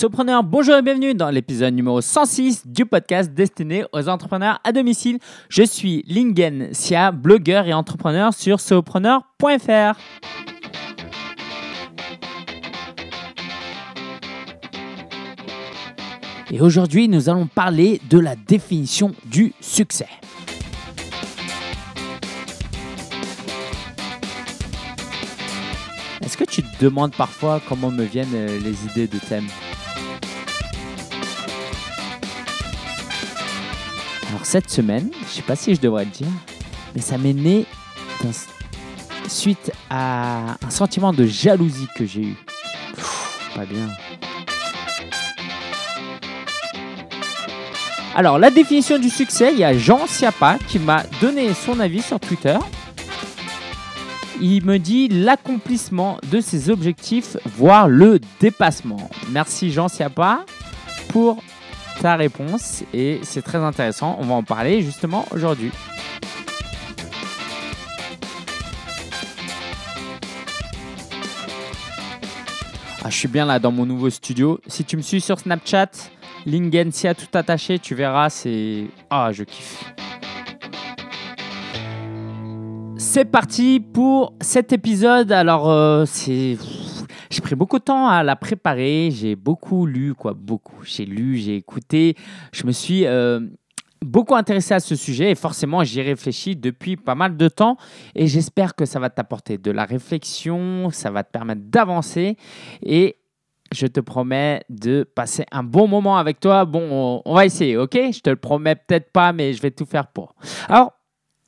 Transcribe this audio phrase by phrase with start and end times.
[0.00, 5.18] Sopreneur, bonjour et bienvenue dans l'épisode numéro 106 du podcast destiné aux entrepreneurs à domicile.
[5.50, 10.00] Je suis Lingen Sia, blogueur et entrepreneur sur sopreneur.fr.
[16.50, 20.08] Et aujourd'hui, nous allons parler de la définition du succès.
[26.22, 29.48] Est-ce que tu te demandes parfois comment me viennent euh, les idées de thèmes?
[34.42, 36.26] Cette semaine, je sais pas si je devrais le dire,
[36.94, 37.66] mais ça m'est né
[39.28, 42.36] suite à un sentiment de jalousie que j'ai eu.
[43.54, 43.88] pas bien.
[48.14, 52.02] Alors, la définition du succès, il y a Jean Siapa qui m'a donné son avis
[52.02, 52.58] sur Twitter.
[54.40, 59.10] Il me dit l'accomplissement de ses objectifs, voire le dépassement.
[59.30, 60.44] Merci Jean Siapa
[61.08, 61.42] pour
[62.00, 64.16] ta réponse et c'est très intéressant.
[64.18, 65.70] On va en parler justement aujourd'hui.
[73.04, 74.60] Ah, je suis bien là dans mon nouveau studio.
[74.66, 75.90] Si tu me suis sur Snapchat,
[76.46, 78.86] Lingensia tout attaché, tu verras, c'est...
[79.10, 79.84] Ah, je kiffe.
[82.96, 85.32] C'est parti pour cet épisode.
[85.32, 86.56] Alors, euh, c'est
[87.30, 89.10] j'ai pris beaucoup de temps à la préparer.
[89.12, 90.84] J'ai beaucoup lu, quoi, beaucoup.
[90.84, 92.16] J'ai lu, j'ai écouté.
[92.52, 93.40] Je me suis euh,
[94.04, 97.76] beaucoup intéressé à ce sujet et forcément, j'y réfléchis depuis pas mal de temps.
[98.16, 102.36] Et j'espère que ça va t'apporter de la réflexion, ça va te permettre d'avancer.
[102.82, 103.16] Et
[103.72, 106.64] je te promets de passer un bon moment avec toi.
[106.64, 107.94] Bon, on, va essayer, ok?
[107.94, 110.34] Je te le promets peut-être pas, mais je vais tout faire pour.
[110.68, 110.92] Alors,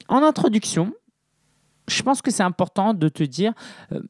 [0.08, 0.92] en introduction,
[1.88, 3.52] je pense que c'est important de te dire,
[3.90, 4.00] euh,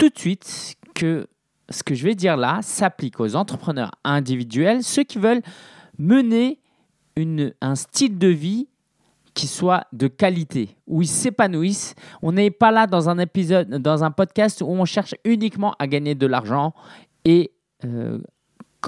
[0.00, 1.26] tout de suite que
[1.68, 5.42] ce que je vais dire là s'applique aux entrepreneurs individuels, ceux qui veulent
[5.98, 6.58] mener
[7.60, 8.68] un style de vie
[9.34, 11.94] qui soit de qualité, où ils s'épanouissent.
[12.22, 15.86] On n'est pas là dans un épisode, dans un podcast où on cherche uniquement à
[15.86, 16.72] gagner de l'argent
[17.26, 17.52] et
[17.84, 18.20] euh,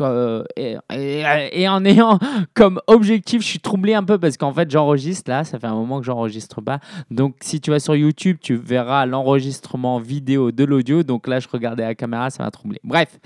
[0.00, 2.18] et, en ayant
[2.54, 5.74] comme objectif, je suis troublé un peu parce qu'en fait j'enregistre là, ça fait un
[5.74, 6.80] moment que j'enregistre pas.
[7.10, 11.02] Donc si tu vas sur YouTube, tu verras l'enregistrement vidéo de l'audio.
[11.02, 12.80] Donc là je regardais la caméra, ça m'a troublé.
[12.84, 13.18] Bref,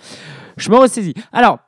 [0.57, 1.15] je me ressaisis.
[1.33, 1.59] Alors,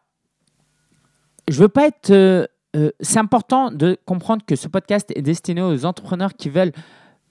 [1.48, 2.10] je veux pas être...
[2.10, 6.72] Euh, euh, c'est important de comprendre que ce podcast est destiné aux entrepreneurs qui veulent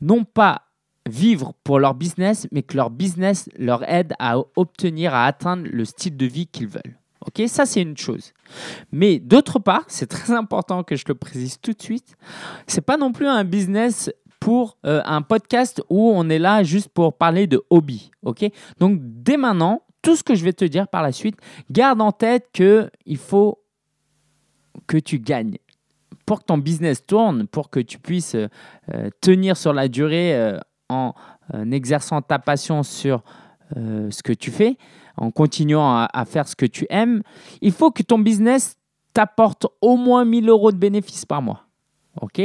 [0.02, 0.64] non pas
[1.08, 5.86] vivre pour leur business, mais que leur business leur aide à obtenir, à atteindre le
[5.86, 6.98] style de vie qu'ils veulent.
[7.28, 8.34] Ok, ça c'est une chose.
[8.92, 12.16] Mais d'autre part, c'est très important que je le précise tout de suite,
[12.68, 16.90] c'est pas non plus un business pour euh, un podcast où on est là juste
[16.90, 18.12] pour parler de hobby.
[18.24, 18.46] Ok,
[18.80, 21.36] donc dès maintenant, tout ce que je vais te dire par la suite,
[21.70, 23.60] garde en tête que il faut
[24.86, 25.58] que tu gagnes
[26.26, 30.60] pour que ton business tourne, pour que tu puisses euh, tenir sur la durée euh,
[30.90, 31.14] en
[31.72, 33.24] exerçant ta passion sur
[33.76, 34.78] ce que tu fais
[35.18, 37.22] en continuant à, faire ce que tu aimes,
[37.62, 38.78] il faut que ton business
[39.14, 41.64] t'apporte au moins 1000 euros de bénéfices par mois.
[42.22, 42.42] OK?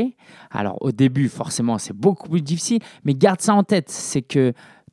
[0.51, 4.53] Alors au début, forcément, c'est beaucoup plus difficile, mais garde ça en tête, c'est que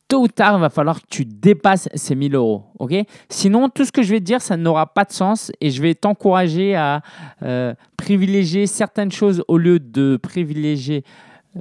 [0.09, 2.66] tôt ou tard, il va falloir que tu dépasses ces 1000 euros.
[2.79, 2.94] OK?
[3.29, 5.81] Sinon, tout ce que je vais te dire, ça n'aura pas de sens et je
[5.81, 7.01] vais t'encourager à
[7.44, 11.03] euh, privilégier certaines choses au lieu de privilégier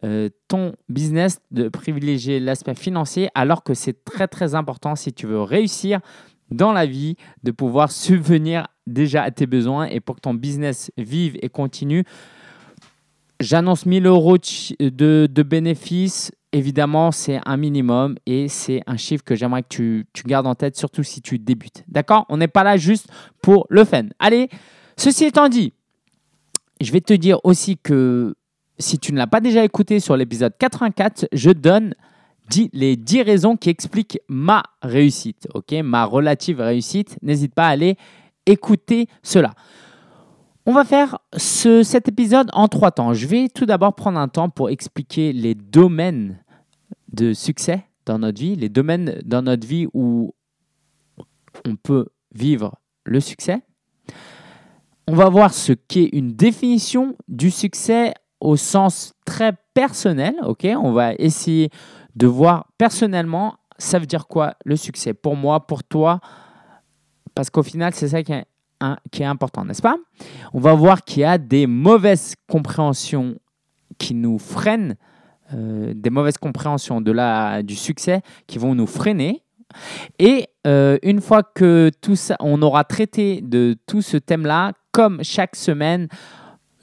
[0.04, 5.26] euh, ton business, de privilégier l'aspect financier, alors que c'est très très important si tu
[5.26, 6.00] veux réussir
[6.50, 10.91] dans la vie, de pouvoir subvenir déjà à tes besoins et pour que ton business
[10.97, 12.04] vive et continue.
[13.41, 16.32] J'annonce 1000 euros de, de bénéfices.
[16.53, 20.55] Évidemment, c'est un minimum et c'est un chiffre que j'aimerais que tu, tu gardes en
[20.55, 21.84] tête, surtout si tu débutes.
[21.88, 22.25] D'accord?
[22.31, 23.09] On n'est pas là juste
[23.43, 24.06] pour le fun.
[24.19, 24.49] Allez,
[24.97, 25.75] ceci étant dit,
[26.81, 28.34] je vais te dire aussi que
[28.78, 31.94] si tu ne l'as pas déjà écouté sur l'épisode 84, je donne
[32.72, 37.18] les 10 raisons qui expliquent ma réussite, ok, ma relative réussite.
[37.22, 37.96] N'hésite pas à aller
[38.46, 39.54] écouter cela.
[40.64, 43.14] On va faire cet épisode en trois temps.
[43.14, 46.42] Je vais tout d'abord prendre un temps pour expliquer les domaines
[47.12, 50.34] de succès dans notre vie, les domaines dans notre vie où
[51.66, 53.62] on peut vivre le succès.
[55.06, 60.67] On va voir ce qu'est une définition du succès au sens très personnel, ok?
[60.81, 61.70] On va essayer
[62.17, 65.14] de voir personnellement, ça veut dire quoi le succès?
[65.14, 66.20] Pour moi, pour toi,
[67.35, 68.46] parce qu'au final, c'est ça qui est,
[69.11, 69.96] qui est important, n'est-ce pas?
[70.52, 73.37] On va voir qu'il y a des mauvaises compréhensions
[73.99, 74.96] qui nous freinent,
[75.55, 79.43] euh, des mauvaises compréhensions de la, du succès qui vont nous freiner,
[80.19, 85.23] Et euh, une fois que tout ça, on aura traité de tout ce thème-là, comme
[85.23, 86.08] chaque semaine,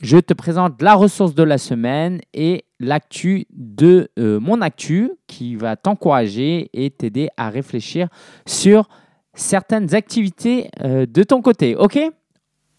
[0.01, 5.55] je te présente la ressource de la semaine et l'actu de euh, mon actu qui
[5.55, 8.09] va t'encourager et t'aider à réfléchir
[8.45, 8.89] sur
[9.33, 11.75] certaines activités euh, de ton côté.
[11.75, 11.99] Ok?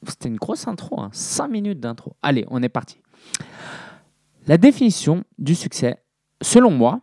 [0.07, 1.49] C'était une grosse intro, 5 hein.
[1.49, 2.17] minutes d'intro.
[2.23, 3.01] Allez, on est parti.
[4.47, 6.03] La définition du succès,
[6.43, 7.01] selon moi,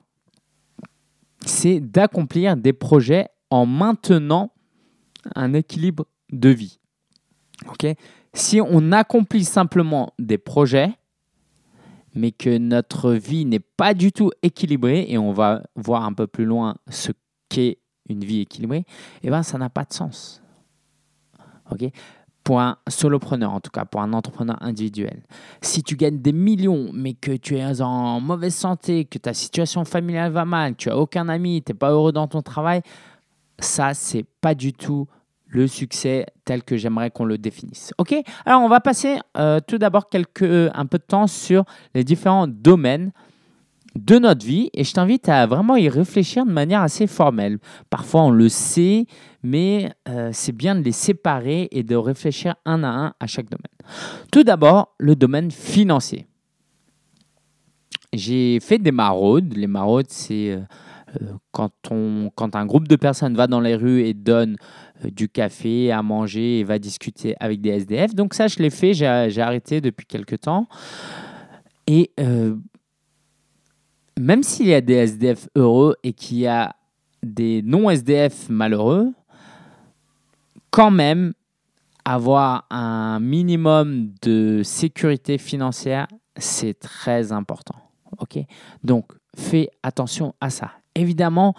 [1.46, 4.54] c'est d'accomplir des projets en maintenant
[5.36, 6.80] un équilibre de vie.
[7.68, 7.86] Ok?
[8.34, 10.94] Si on accomplit simplement des projets,
[12.16, 16.28] mais que notre vie n'est pas du tout équilibrée, et on va voir un peu
[16.28, 17.12] plus loin ce
[17.50, 18.86] qu'est une vie équilibrée,
[19.24, 20.42] eh ben, ça n'a pas de sens.
[22.44, 25.24] pour un solopreneur, en tout cas pour un entrepreneur individuel.
[25.62, 29.86] Si tu gagnes des millions, mais que tu es en mauvaise santé, que ta situation
[29.86, 32.82] familiale va mal, tu as aucun ami, tu n'es pas heureux dans ton travail,
[33.60, 35.08] ça, c'est pas du tout
[35.54, 37.94] le succès tel que j'aimerais qu'on le définisse.
[37.98, 38.16] Ok
[38.46, 41.64] Alors, on va passer euh, tout d'abord quelques, un peu de temps sur
[41.94, 43.12] les différents domaines
[43.96, 47.60] de notre vie et je t'invite à vraiment y réfléchir de manière assez formelle.
[47.92, 49.06] Parfois, on le sait,
[49.44, 53.50] mais euh, c'est bien de les séparer et de réfléchir un à un à chaque
[53.50, 53.62] domaine.
[54.32, 56.26] Tout d'abord, le domaine financier.
[58.14, 59.56] J'ai fait des maraudes.
[59.56, 60.62] Les maraudes, c'est euh,
[61.52, 64.58] quand, on, quand un groupe de personnes va dans les rues et donne
[65.04, 68.16] euh, du café à manger et va discuter avec des SDF.
[68.16, 69.06] Donc ça, je l'ai fait, j'ai
[69.42, 70.68] arrêté depuis quelques temps.
[71.88, 72.56] Et euh,
[74.20, 76.76] même s'il y a des SDF heureux et qu'il y a
[77.22, 79.14] des non-SDF malheureux,
[80.70, 81.34] quand même,
[82.06, 87.76] avoir un minimum de sécurité financière, c'est très important.
[88.18, 88.40] ok?
[88.84, 90.72] Donc, fais attention à ça.
[90.96, 91.56] Évidemment,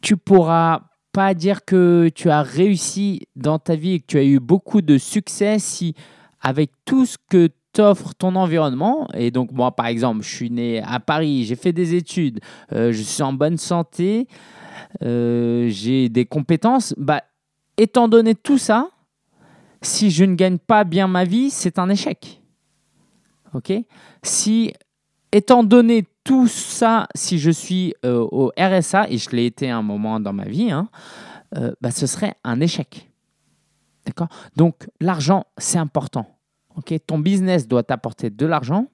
[0.00, 0.82] tu pourras
[1.12, 4.82] pas dire que tu as réussi dans ta vie et que tu as eu beaucoup
[4.82, 5.94] de succès si
[6.40, 10.80] avec tout ce que t'offre ton environnement, et donc moi par exemple, je suis né
[10.82, 12.40] à Paris, j'ai fait des études,
[12.72, 14.28] euh, je suis en bonne santé,
[15.02, 17.22] euh, j'ai des compétences, bah,
[17.76, 18.90] étant donné tout ça,
[19.82, 22.40] si je ne gagne pas bien ma vie, c'est un échec.
[23.54, 23.72] Ok?
[24.22, 24.72] Si,
[25.34, 29.82] étant donné tout ça, si je suis euh, au RSA, et je l'ai été un
[29.82, 30.88] moment dans ma vie, hein,
[31.58, 33.10] euh, bah, ce serait un échec.
[34.06, 34.28] D'accord?
[34.56, 36.26] Donc, l'argent, c'est important.
[37.06, 38.86] Ton business doit t'apporter de l'argent.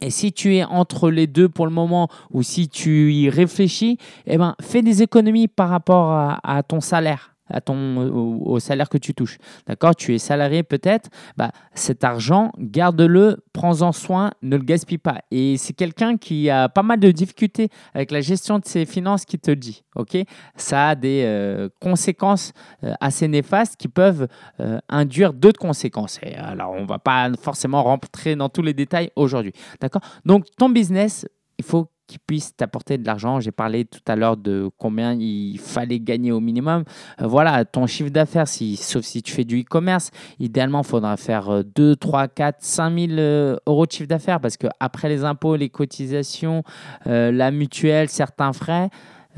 [0.00, 3.98] Et si tu es entre les deux pour le moment, ou si tu y réfléchis,
[4.26, 6.12] eh ben, fais des économies par rapport
[6.42, 9.38] à ton salaire à ton, au, salaire que tu touches.
[9.66, 9.94] D'accord?
[9.94, 15.20] Tu es salarié peut-être, bah, cet argent, garde-le, prends-en soin, ne le gaspille pas.
[15.30, 19.24] Et c'est quelqu'un qui a pas mal de difficultés avec la gestion de ses finances
[19.24, 19.84] qui te dit.
[19.96, 20.16] ok?
[20.56, 22.52] Ça a des euh, conséquences
[22.84, 24.28] euh, assez néfastes qui peuvent
[24.60, 26.20] euh, induire d'autres conséquences.
[26.36, 29.52] Alors, on ne va pas forcément rentrer dans tous les détails aujourd'hui.
[29.80, 30.02] D'accord?
[30.24, 31.26] Donc, ton business,
[31.58, 33.38] il faut qui puisse t'apporter de l'argent.
[33.38, 36.84] J'ai parlé tout à l'heure de combien il fallait gagner au minimum.
[37.20, 40.10] Euh, voilà, ton chiffre d'affaires, si, sauf si tu fais du e-commerce,
[40.40, 45.08] idéalement, il faudra faire 2, 3, 4, 5 000 euros de chiffre d'affaires parce qu'après
[45.08, 46.64] les impôts, les cotisations,
[47.06, 48.88] euh, la mutuelle, certains frais,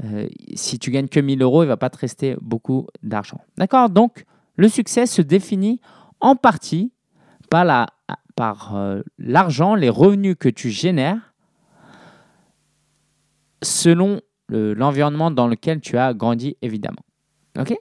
[0.05, 3.40] euh, si tu gagnes que 1000 euros, il ne va pas te rester beaucoup d'argent.
[3.58, 3.90] D'accord?
[3.90, 4.25] Donc,
[4.56, 5.80] le succès se définit
[6.21, 6.92] en partie
[7.50, 7.97] par
[9.18, 11.29] l'argent, les revenus que tu génères
[13.62, 17.02] selon l'environnement dans lequel tu as grandi, évidemment.
[17.59, 17.75] OK?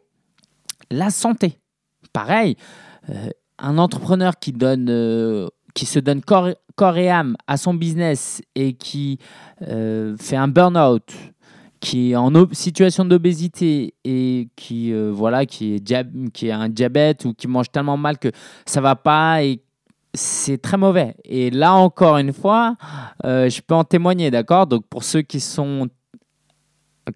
[0.92, 1.60] La santé,
[2.14, 2.56] pareil.
[3.10, 7.74] Euh, un entrepreneur qui, donne, euh, qui se donne corps, corps, et âme à son
[7.74, 9.20] business et qui
[9.62, 11.12] euh, fait un burn-out,
[11.80, 17.34] qui est en situation d'obésité et qui, voilà, qui, est qui a un diabète ou
[17.34, 18.30] qui mange tellement mal que
[18.66, 19.62] ça va pas et
[20.14, 21.16] c'est très mauvais.
[21.24, 22.76] Et là encore une fois,
[23.26, 24.68] euh, je peux en témoigner, d'accord?
[24.68, 25.88] Donc pour ceux qui sont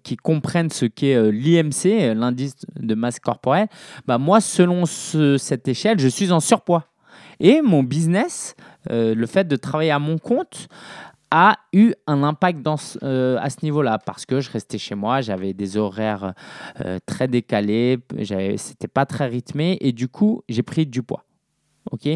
[0.02, 3.68] qui comprennent ce qu'est euh, l'IMC, euh, l'indice de masse corporelle,
[4.06, 6.88] bah moi, selon cette échelle, je suis en surpoids.
[7.38, 8.54] Et mon business,
[8.88, 10.68] le fait de travailler à mon compte,
[11.32, 15.52] a eu un impact dans, à ce niveau-là parce que je restais chez moi, j'avais
[15.52, 16.32] des horaires
[17.06, 17.98] très décalés,
[18.56, 21.23] c'était pas très rythmé et du coup, j'ai pris du poids.
[21.90, 22.08] Ok.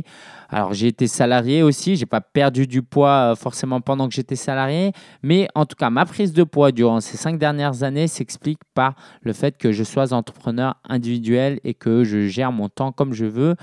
[0.48, 4.36] Alors j'ai été salarié aussi, j'ai pas perdu du poids euh, forcément pendant que j'étais
[4.36, 8.60] salarié, mais en tout cas ma prise de poids durant ces cinq dernières années s'explique
[8.74, 13.12] par le fait que je sois entrepreneur individuel et que je gère mon temps comme
[13.12, 13.56] je veux,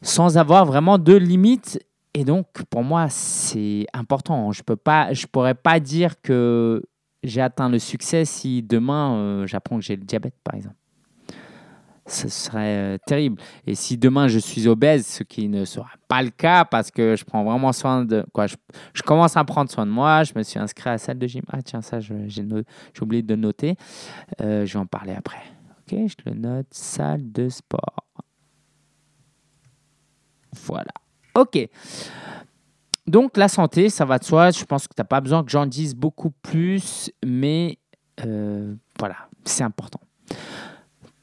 [0.00, 1.80] sans avoir vraiment de limites.
[2.14, 4.52] Et donc pour moi c'est important.
[4.52, 6.82] Je peux pas, je pourrais pas dire que
[7.24, 10.76] j'ai atteint le succès si demain euh, j'apprends que j'ai le diabète, par exemple
[12.06, 13.40] ce serait euh, terrible.
[13.66, 17.16] Et si demain je suis obèse, ce qui ne sera pas le cas parce que
[17.16, 18.56] je prends vraiment soin de quoi, je,
[19.02, 20.24] commence à prendre soin de moi.
[20.24, 21.42] Je me suis inscrit à la salle de gym.
[21.52, 22.44] Ah tiens ça, j'ai
[23.00, 23.76] oublié de noter.
[24.40, 25.42] je vais en parler après.
[25.80, 26.66] Ok, je le note.
[26.70, 28.04] Salle de sport.
[30.64, 30.92] Voilà.
[31.34, 31.68] Ok.
[33.06, 34.50] Donc la santé, ça va de soi.
[34.50, 37.78] Je pense que tu n'as pas besoin que j'en dise beaucoup plus, mais
[38.24, 40.00] euh, voilà, c'est important.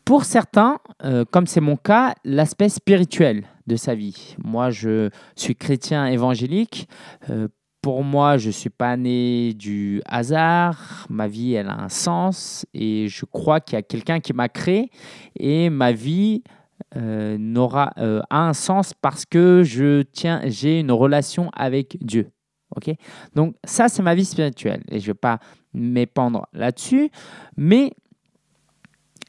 [0.06, 4.36] Pour certains, euh, comme c'est mon cas, l'aspect spirituel de sa vie.
[4.44, 6.90] Moi, je suis chrétien évangélique.
[7.30, 7.48] Euh,
[7.82, 11.06] pour moi, je ne suis pas né du hasard.
[11.10, 12.66] Ma vie, elle a un sens.
[12.74, 14.90] Et je crois qu'il y a quelqu'un qui m'a créé.
[15.38, 16.44] Et ma vie
[16.96, 22.30] euh, n'aura euh, un sens parce que je tiens, j'ai une relation avec Dieu.
[22.76, 22.94] Ok?
[23.36, 25.40] Donc ça, c'est ma vie spirituelle et je vais pas
[25.74, 27.10] m'épandre là-dessus,
[27.58, 27.94] mais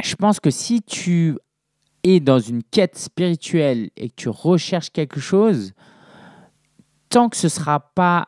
[0.03, 1.39] je pense que si tu
[2.03, 5.73] es dans une quête spirituelle et que tu recherches quelque chose,
[7.09, 8.27] tant que ce sera pas,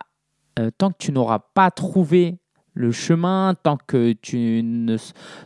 [0.58, 2.38] euh, tant que tu n'auras pas trouvé
[2.74, 4.62] le chemin, tant que tu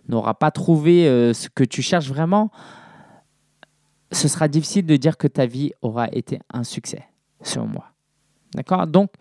[0.08, 2.50] n'auras pas trouvé ce que tu cherches vraiment,
[4.12, 7.04] ce sera difficile de dire que ta vie aura été un succès,
[7.42, 7.92] selon moi.
[8.54, 8.86] D'accord?
[8.86, 9.12] Donc,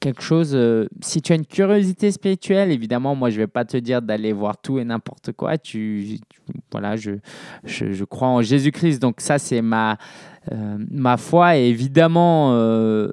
[0.00, 3.64] quelque chose, euh, si tu as une curiosité spirituelle, évidemment, moi, je ne vais pas
[3.64, 5.58] te dire d'aller voir tout et n'importe quoi.
[5.58, 6.18] Tu,
[6.70, 7.12] voilà, je,
[7.64, 9.00] je, crois en Jésus-Christ.
[9.00, 9.98] Donc, ça, c'est ma,
[10.52, 11.56] euh, ma foi.
[11.56, 13.10] Et évidemment, euh,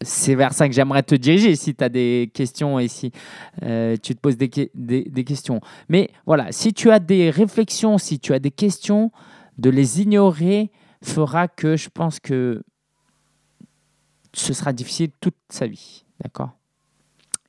[0.00, 3.10] c'est vers ça que j'aimerais te diriger si tu as des questions et si
[3.60, 5.60] tu te poses des, des, des, questions.
[5.88, 9.10] Mais voilà, si tu as des réflexions, si tu as des questions,
[9.58, 10.70] de les ignorer
[11.02, 12.62] fera que je pense que
[14.32, 16.04] ce sera difficile toute sa vie.
[16.22, 16.50] D'accord?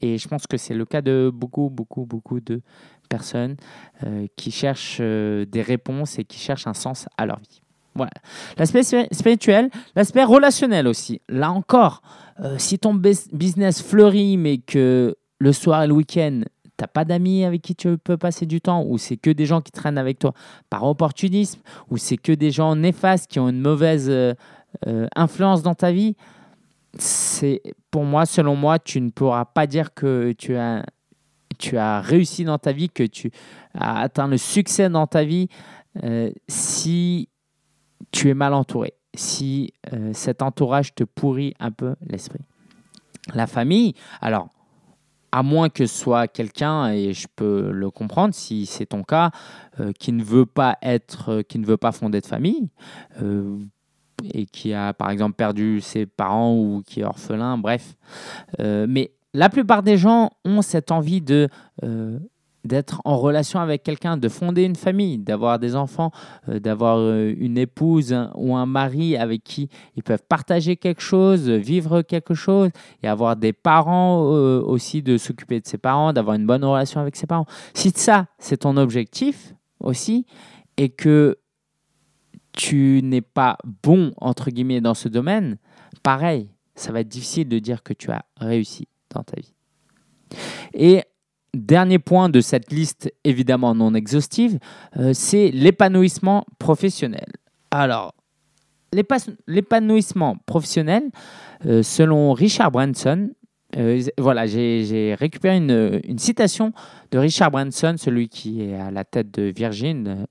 [0.02, 2.62] Et je pense que c'est le cas de beaucoup, beaucoup, beaucoup de
[3.10, 3.56] personnes
[4.04, 7.62] euh, qui cherchent euh, des réponses et qui cherchent un sens à leur vie.
[7.94, 8.12] Voilà.
[8.58, 11.22] L'aspect spirituel, l'aspect relationnel aussi.
[11.28, 12.02] Là encore,
[12.40, 16.42] euh, si ton business fleurit mais que le soir et le week-end,
[16.80, 19.62] n'as pas d'amis avec qui tu peux passer du temps, ou c'est que des gens
[19.62, 20.34] qui traînent avec toi
[20.70, 21.60] par opportunisme,
[21.92, 24.12] ou c'est que des gens néfastes qui ont une mauvaise
[25.16, 26.16] influence dans ta vie,
[27.42, 30.86] c'est pour moi, selon moi, tu ne pourras pas dire que tu as,
[31.58, 33.32] tu as réussi dans ta vie, que tu
[33.74, 35.50] as atteint le succès dans ta vie
[36.04, 37.30] euh, si
[38.12, 39.74] tu es mal entouré, si
[40.14, 42.42] cet entourage te pourrit un peu l'esprit.
[43.34, 44.50] La famille, alors
[45.32, 49.32] à moins que ce soit quelqu'un, et je peux le comprendre si c'est ton cas,
[49.80, 52.70] euh, qui ne veut pas être, euh, qui ne veut pas fonder de famille,
[53.22, 53.58] euh,
[54.34, 57.96] et qui a par exemple perdu ses parents ou qui est orphelin, bref.
[58.60, 61.48] mais la plupart des gens ont cette envie de
[62.64, 66.12] d'être en relation avec quelqu'un, de fonder une famille, d'avoir des enfants,
[66.50, 71.50] euh, d'avoir euh, une épouse ou un mari avec qui ils peuvent partager quelque chose,
[71.50, 72.70] vivre quelque chose,
[73.04, 77.02] et avoir des parents euh, aussi, de s'occuper de ses parents, d'avoir une bonne relation
[77.02, 77.46] avec ses parents.
[77.74, 80.26] Si ça, c'est ton objectif aussi,
[80.78, 81.38] et que
[82.54, 85.58] tu n'es pas bon, entre guillemets, dans ce domaine,
[86.04, 89.54] pareil, ça va être difficile de dire que tu as réussi dans ta vie.
[90.74, 91.04] Et
[91.54, 94.58] Dernier point de cette liste évidemment non exhaustive,
[94.98, 97.28] euh, c'est l'épanouissement professionnel.
[97.72, 98.16] Alors,
[99.48, 101.04] l'épanouissement professionnel,
[101.66, 103.32] euh, selon Richard Branson,
[103.78, 106.74] euh, voilà, j'ai récupéré une, citation
[107.12, 110.26] de Richard Branson, celui qui est à la tête de Virgin,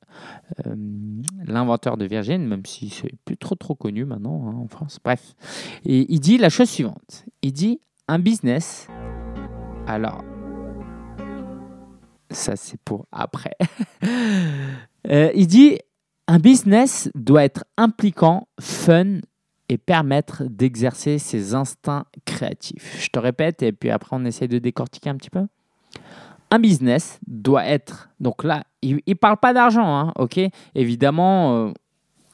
[1.46, 4.98] l'inventeur de Virgin, même si c'est plus trop trop connu maintenant hein, en France.
[5.02, 5.34] Bref,
[5.84, 7.24] il dit la chose suivante.
[7.42, 8.88] Il dit un business.
[9.86, 10.22] Alors,
[12.30, 13.56] ça c'est pour après.
[15.10, 15.78] Euh, il dit
[16.28, 19.20] un business doit être impliquant, fun
[19.70, 22.98] et permettre d'exercer ses instincts créatifs.
[23.00, 25.46] Je te répète et puis après on essaie de décortiquer un petit peu.
[26.50, 30.40] Un business doit être, donc là, il ne parle pas d'argent, hein, ok?
[30.74, 31.72] Évidemment, euh,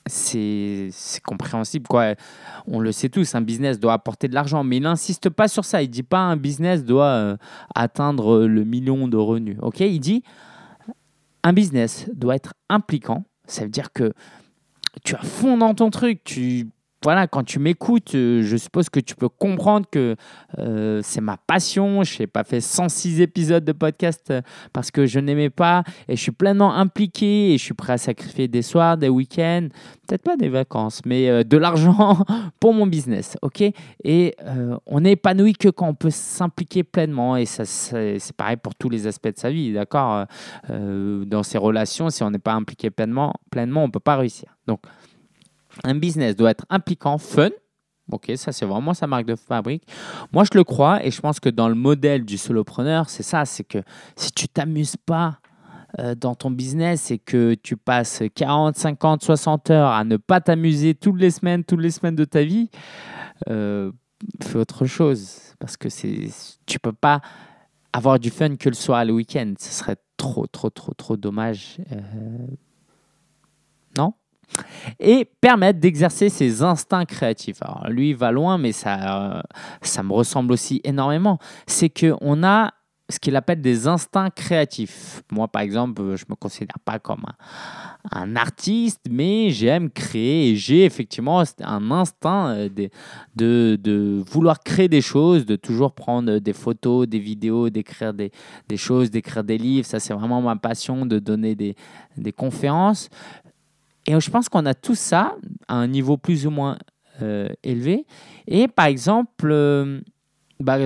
[0.06, 0.90] c'est
[1.22, 1.86] compréhensible.
[1.86, 2.14] Quoi.
[2.66, 5.66] On le sait tous, un business doit apporter de l'argent, mais il n'insiste pas sur
[5.66, 5.82] ça.
[5.82, 7.36] Il dit pas un business doit euh,
[7.74, 9.58] atteindre le million de revenus.
[9.60, 9.80] ok?
[9.80, 10.22] Il dit
[11.42, 13.24] un business doit être impliquant.
[13.46, 14.14] Ça veut dire que
[15.04, 16.70] tu as fond dans ton truc, tu
[17.06, 20.16] voilà, quand tu m'écoutes, euh, je suppose que tu peux comprendre que
[20.58, 22.02] euh, c'est ma passion.
[22.02, 26.16] Je n'ai pas fait 106 épisodes de podcast euh, parce que je n'aimais pas et
[26.16, 29.68] je suis pleinement impliqué et je suis prêt à sacrifier des soirs, des week-ends,
[30.08, 32.24] peut-être pas des vacances, mais de l'argent
[32.58, 33.36] pour mon business.
[34.02, 34.34] et
[34.86, 38.88] on n'est épanoui que quand on peut s'impliquer pleinement et ça, c'est pareil pour tous
[38.88, 40.26] les aspects de sa vie, d'accord?
[40.68, 44.56] Dans ses relations, si on n'est pas impliqué pleinement, pleinement on ne peut pas réussir.
[44.66, 44.80] Donc,
[45.84, 47.50] un business doit être impliquant, fun.
[48.12, 49.82] Ok, ça c'est vraiment sa marque de fabrique.
[50.32, 53.44] Moi je le crois et je pense que dans le modèle du solopreneur, c'est ça,
[53.44, 53.78] c'est que
[54.14, 55.40] si tu t'amuses pas
[55.98, 60.40] euh, dans ton business et que tu passes 40, 50, 60 heures à ne pas
[60.40, 62.70] t'amuser toutes les semaines, toutes les semaines de ta vie,
[63.48, 63.90] euh,
[64.42, 66.28] fais autre chose parce que c'est,
[66.66, 67.20] tu peux pas
[67.92, 69.54] avoir du fun que le soir et le week-end.
[69.58, 71.78] Ce serait trop, trop, trop, trop dommage.
[71.92, 72.46] Euh,
[73.96, 74.12] non?
[74.98, 77.62] Et permettre d'exercer ses instincts créatifs.
[77.62, 79.42] Alors lui, va loin, mais ça, euh,
[79.82, 81.38] ça me ressemble aussi énormément.
[81.66, 82.72] C'est qu'on a
[83.08, 85.22] ce qu'il appelle des instincts créatifs.
[85.30, 87.24] Moi, par exemple, je ne me considère pas comme
[88.10, 92.88] un, artiste, mais j'aime créer et j'ai effectivement un instinct euh,
[93.36, 98.32] de, vouloir créer des choses, de toujours prendre des photos, des vidéos, d'écrire des,
[98.76, 99.86] choses, d'écrire des livres.
[99.86, 103.08] Ça, c'est vraiment ma passion, de donner des conférences.
[104.06, 105.36] Et je pense qu'on a tout ça
[105.68, 106.78] à un niveau plus ou moins
[107.22, 108.06] euh, élevé.
[108.46, 110.00] Et par exemple, euh,
[110.60, 110.78] bah,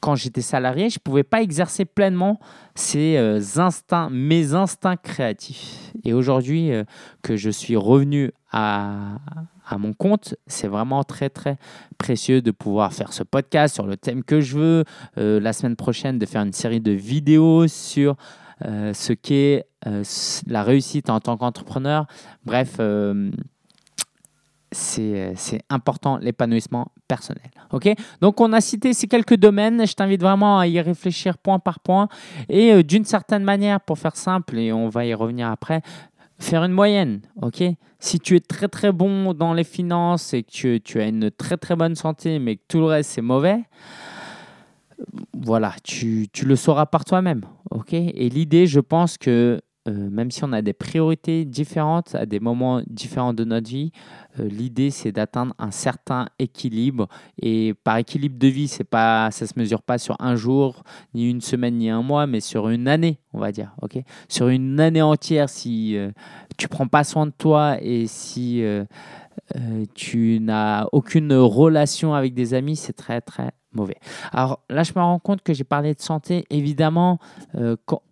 [0.00, 2.40] quand j'étais salarié, je ne pouvais pas exercer pleinement
[2.74, 5.92] ces euh, instincts, mes instincts créatifs.
[6.04, 6.70] Et aujourd'hui
[7.22, 9.18] que je suis revenu à,
[9.66, 11.58] à mon compte, c'est vraiment très très
[11.98, 14.84] précieux de pouvoir faire ce podcast sur le thème que je veux.
[15.16, 18.16] la semaine prochaine, de faire une série de vidéos sur
[18.64, 20.02] euh, ce qu'est euh,
[20.46, 22.06] la réussite en tant qu'entrepreneur.
[22.44, 23.30] Bref, euh,
[24.70, 25.34] c'est
[25.68, 27.50] important l'épanouissement personnel.
[27.72, 27.92] Ok?
[28.20, 29.86] Donc on a cité ces quelques domaines.
[29.86, 32.08] Je t'invite vraiment à y réfléchir point par point
[32.48, 35.82] et d'une certaine manière, pour faire simple, et on va y revenir après,
[36.38, 37.20] faire une moyenne.
[37.42, 37.62] Ok?
[37.98, 41.58] Si tu es très très bon dans les finances et que tu as une très
[41.58, 43.62] très bonne santé, mais que tout le reste c'est mauvais,
[45.34, 47.42] voilà, tu, tu, le sauras par toi-même.
[47.70, 47.92] ok?
[47.92, 52.38] Et l'idée, je pense que euh, même si on a des priorités différentes à des
[52.38, 53.90] moments différents de notre vie,
[54.38, 57.08] euh, l'idée c'est d'atteindre un certain équilibre.
[57.40, 61.28] Et par équilibre de vie, c'est pas, ça se mesure pas sur un jour, ni
[61.28, 63.74] une semaine, ni un mois, mais sur une année, on va dire.
[63.82, 63.98] ok?
[64.28, 66.12] Sur une année entière, si euh,
[66.56, 68.62] tu prends pas soin de toi et si
[69.94, 73.96] tu n'as aucune relation avec des amis, c'est très très mauvais.
[74.32, 76.44] Alors là, je me rends compte que j'ai parlé de santé.
[76.50, 77.18] Évidemment,
[77.54, 78.02] euh, quand,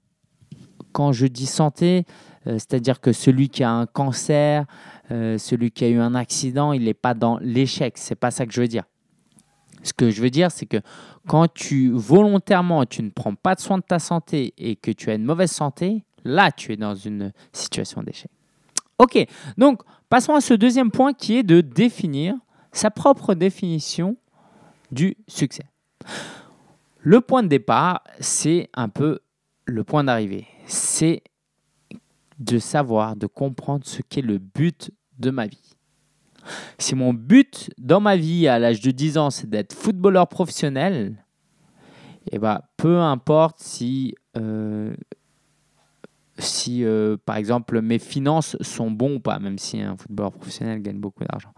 [0.92, 2.04] quand, je dis santé,
[2.46, 4.66] euh, c'est-à-dire que celui qui a un cancer,
[5.10, 7.98] euh, celui qui a eu un accident, il n'est pas dans l'échec.
[7.98, 8.84] C'est pas ça que je veux dire.
[9.82, 10.78] Ce que je veux dire, c'est que
[11.26, 15.10] quand tu volontairement tu ne prends pas de soin de ta santé et que tu
[15.10, 18.30] as une mauvaise santé, là tu es dans une situation d'échec.
[18.98, 22.34] Ok, donc passons à ce deuxième point qui est de définir
[22.72, 24.16] sa propre définition
[24.90, 25.64] du succès.
[26.98, 29.20] Le point de départ, c'est un peu
[29.64, 30.46] le point d'arrivée.
[30.66, 31.22] C'est
[32.38, 35.76] de savoir, de comprendre ce qu'est le but de ma vie.
[36.78, 41.24] Si mon but dans ma vie à l'âge de 10 ans, c'est d'être footballeur professionnel,
[42.32, 44.94] eh ben, peu importe si, euh,
[46.38, 50.80] si euh, par exemple, mes finances sont bons ou pas, même si un footballeur professionnel
[50.80, 51.52] gagne beaucoup d'argent.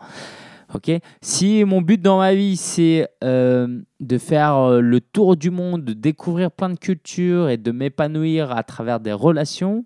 [1.21, 5.85] Si mon but dans ma vie, c'est euh, de faire euh, le tour du monde,
[5.85, 9.85] de découvrir plein de cultures et de m'épanouir à travers des relations,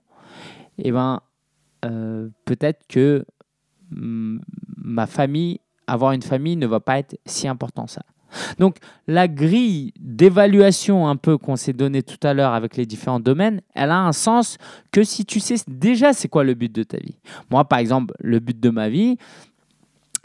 [0.79, 1.20] eh ben,
[1.85, 3.25] euh, peut-être que
[3.90, 8.03] ma famille, avoir une famille ne va pas être si important ça.
[8.59, 13.20] Donc la grille d'évaluation un peu qu'on s'est donnée tout à l'heure avec les différents
[13.20, 14.59] domaines, elle a un sens
[14.90, 17.16] que si tu sais déjà c'est quoi le but de ta vie.
[17.51, 19.16] Moi par exemple, le but de ma vie,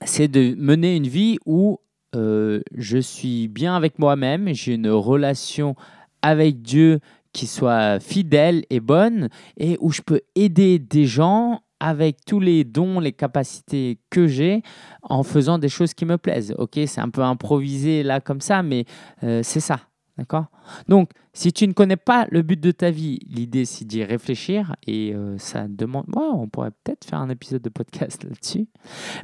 [0.05, 1.79] c'est de mener une vie où
[2.15, 5.75] euh, je suis bien avec moi-même, j'ai une relation
[6.21, 6.99] avec Dieu
[7.33, 12.63] qui soit fidèle et bonne, et où je peux aider des gens avec tous les
[12.63, 14.61] dons, les capacités que j'ai,
[15.01, 16.53] en faisant des choses qui me plaisent.
[16.57, 18.85] Ok, c'est un peu improvisé là comme ça, mais
[19.23, 19.79] euh, c'est ça.
[20.17, 20.47] D'accord?
[20.89, 24.75] Donc, si tu ne connais pas le but de ta vie, l'idée c'est d'y réfléchir
[24.85, 26.05] et euh, ça demande.
[26.15, 28.67] on pourrait peut-être faire un épisode de podcast là-dessus.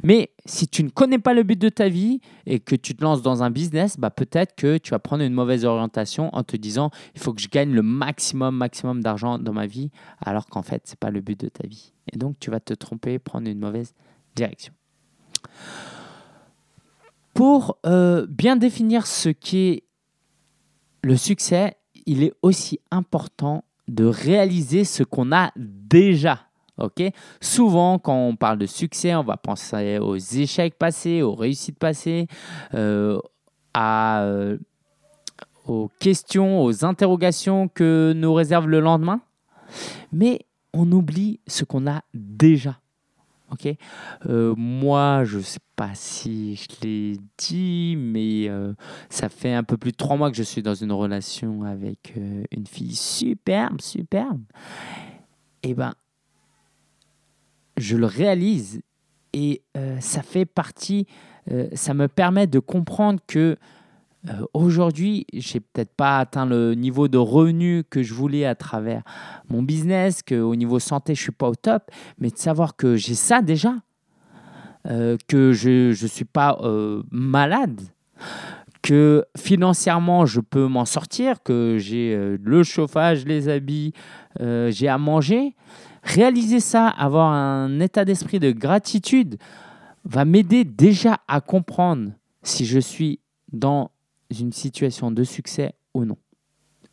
[0.02, 3.04] Mais si tu ne connais pas le but de ta vie et que tu te
[3.04, 6.56] lances dans un business, bah, peut-être que tu vas prendre une mauvaise orientation en te
[6.56, 10.62] disant il faut que je gagne le maximum, maximum d'argent dans ma vie, alors qu'en
[10.62, 11.92] fait, ce n'est pas le but de ta vie.
[12.12, 13.92] Et donc, tu vas te tromper, prendre une mauvaise
[14.34, 14.72] direction.
[17.34, 19.84] pour euh, bien définir ce qu'est
[21.02, 26.40] le succès, il est aussi important de réaliser ce qu'on a déjà.
[26.78, 27.02] Ok?
[27.40, 32.28] Souvent, quand on parle de succès, on va penser aux échecs passés, aux réussites passées,
[32.74, 33.18] euh,
[33.74, 34.58] à, euh,
[35.66, 39.20] aux questions, aux interrogations que nous réserve le lendemain.
[40.12, 42.78] Mais on oublie ce qu'on a déjà.
[43.50, 43.68] Ok
[44.26, 48.50] euh, Moi, je sais pas si je l'ai dit, mais
[49.08, 52.14] ça fait un peu plus de trois mois que je suis dans une relation avec
[52.50, 54.42] une fille superbe, superbe.
[55.62, 55.94] Et eh ben,
[57.78, 58.80] je le réalise
[59.32, 61.06] et euh, ça fait partie,
[61.50, 63.56] euh, ça me permet de comprendre que
[64.28, 69.02] euh, aujourd'hui, j'ai peut-être pas atteint le niveau de revenu que je voulais à travers
[69.48, 73.14] mon business, qu'au niveau santé, je suis pas au top, mais de savoir que j'ai
[73.14, 73.74] ça déjà,
[75.26, 76.58] que je ne suis pas
[77.10, 77.80] malade,
[78.80, 83.92] que financièrement, je peux m'en sortir, que j'ai le chauffage, les habits,
[84.40, 85.54] j'ai à manger.
[86.02, 89.36] Réaliser ça, avoir un état d'esprit de gratitude,
[90.04, 92.12] va m'aider déjà à comprendre
[92.42, 93.20] si je suis
[93.52, 93.90] dans
[94.30, 96.16] une situation de succès ou non.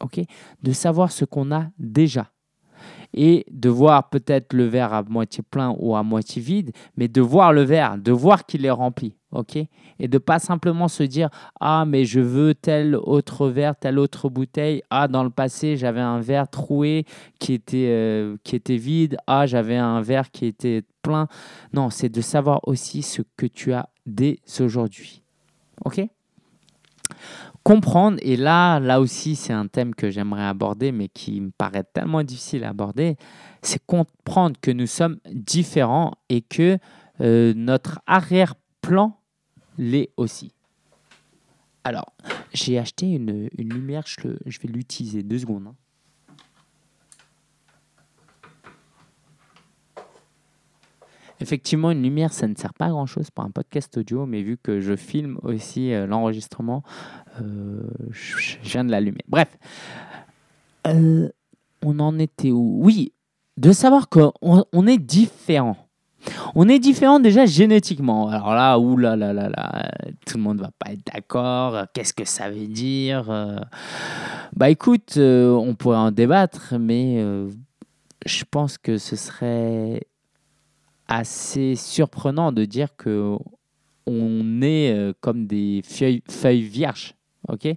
[0.02, 0.20] Ok?
[0.62, 2.32] De savoir ce qu'on a déjà.
[3.14, 7.22] Et de voir peut-être le verre à moitié plein ou à moitié vide, mais de
[7.22, 9.58] voir le verre, de voir qu'il est rempli ok?
[10.00, 14.30] Et de pas simplement se dire ah mais je veux tel autre verre, telle autre
[14.30, 14.82] bouteille.
[14.90, 17.06] Ah dans le passé j'avais un verre troué
[17.40, 19.18] qui était euh, qui était vide.
[19.28, 21.28] Ah j'avais un verre qui était plein.
[21.74, 25.22] Non, c'est de savoir aussi ce que tu as dès aujourd'hui,
[25.84, 26.02] ok?
[27.64, 31.84] Comprendre et là là aussi c'est un thème que j'aimerais aborder mais qui me paraît
[31.84, 33.16] tellement difficile à aborder.
[33.62, 36.78] C'est comprendre que nous sommes différents et que
[37.22, 39.18] euh, notre arrière-plan
[39.78, 40.52] l'est aussi.
[41.84, 42.14] Alors,
[42.52, 45.68] j'ai acheté une, lumière, je, vais l'utiliser deux secondes.
[45.68, 45.76] Hein.
[51.46, 54.58] Effectivement, une lumière, ça ne sert pas à grand-chose pour un podcast audio, mais vu
[54.58, 56.82] que je filme aussi euh, l'enregistrement,
[57.40, 59.22] euh, je, viens de l'allumer.
[59.28, 59.56] Bref,
[60.88, 61.30] euh,
[61.84, 62.80] on en était où?
[62.82, 63.14] Oui,
[63.58, 65.78] de savoir qu'on est différent.
[66.56, 68.28] On est différent déjà génétiquement.
[68.30, 69.92] Alors là, là là là
[70.26, 71.86] tout le monde va pas être d'accord.
[71.94, 73.26] Qu'est-ce que ça veut dire?
[74.56, 77.24] Bah écoute, on pourrait en débattre, mais
[78.26, 80.08] je pense que ce serait
[81.08, 83.38] assez surprenant de dire que
[84.08, 87.16] on est comme des feuilles, vierges.
[87.48, 87.68] Ok,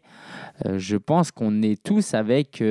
[0.64, 2.62] je pense qu'on est tous avec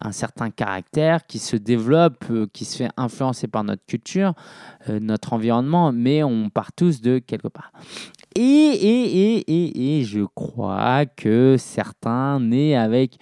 [0.00, 4.34] un certain caractère qui se développe, euh, qui se fait influencer par notre culture,
[4.88, 7.72] euh, notre environnement, mais on part tous de quelque part.
[8.34, 13.18] Et, et, et, et, et je crois que certains nés avec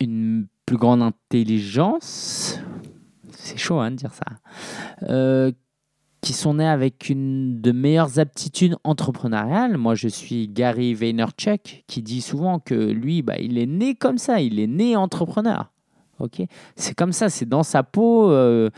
[0.00, 2.60] une plus grande intelligence,
[3.38, 4.24] c'est chaud hein, de dire ça,
[5.08, 5.52] euh,
[6.20, 9.78] qui sont nés avec une de meilleures aptitudes entrepreneuriales.
[9.78, 14.18] Moi, je suis Gary Vaynerchuk qui dit souvent que lui, bah, il est né comme
[14.18, 15.70] ça, il est né entrepreneur.
[16.18, 16.42] Ok,
[16.74, 18.32] c'est comme ça, c'est dans sa peau.
[18.32, 18.70] Euh,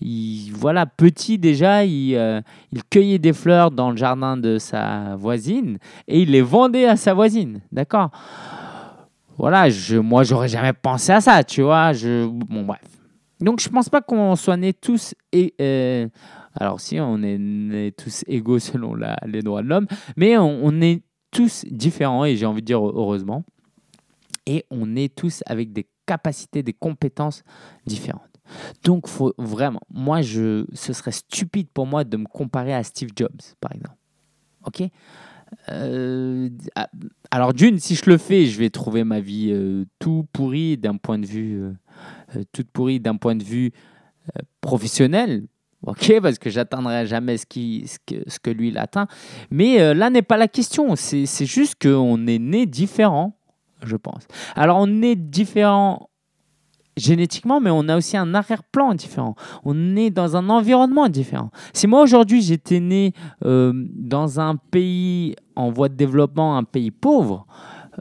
[0.00, 2.40] il, voilà, petit déjà, il, euh,
[2.72, 5.78] il, cueillait des fleurs dans le jardin de sa voisine
[6.08, 7.60] et il les vendait à sa voisine.
[7.70, 8.10] D'accord?
[9.36, 11.92] Voilà, je, moi, j'aurais jamais pensé à ça, tu vois?
[11.92, 12.97] Je, bon, bref.
[13.40, 16.08] Donc, je pense pas qu'on soit nés tous et euh,
[16.54, 18.96] alors si, on est, tous égaux selon
[19.26, 23.44] les droits de l'homme, mais on, est tous différents, et j'ai envie de dire heureusement,
[24.46, 27.44] et on est tous avec des capacités, des compétences
[27.86, 28.22] différentes.
[28.82, 33.10] Donc, faut vraiment, moi, je, ce serait stupide pour moi de me comparer à Steve
[33.14, 33.98] Jobs, par exemple.
[34.64, 34.82] OK?
[35.70, 36.88] Euh, ah,
[37.30, 39.54] alors d'une, si je le fais, je vais trouver ma vie
[39.98, 41.62] tout pourri d'un point de vue,
[42.52, 43.72] toute pourrie d'un point de vue
[44.60, 45.46] professionnel,
[45.86, 49.06] ok, parce que j'atteindrai jamais ce, qui, ce, que, lui il atteint.
[49.50, 53.38] Mais euh, là n'est pas la question, c'est juste qu'on est né différent,
[53.84, 54.26] je pense.
[54.54, 56.10] Alors on est différent
[56.96, 59.36] génétiquement, mais on a aussi un arrière-plan différent.
[59.64, 61.50] On est dans un environnement différent.
[61.72, 63.12] Si moi aujourd'hui j'étais né
[63.44, 67.46] euh, dans un pays en voie de développement, un pays pauvre,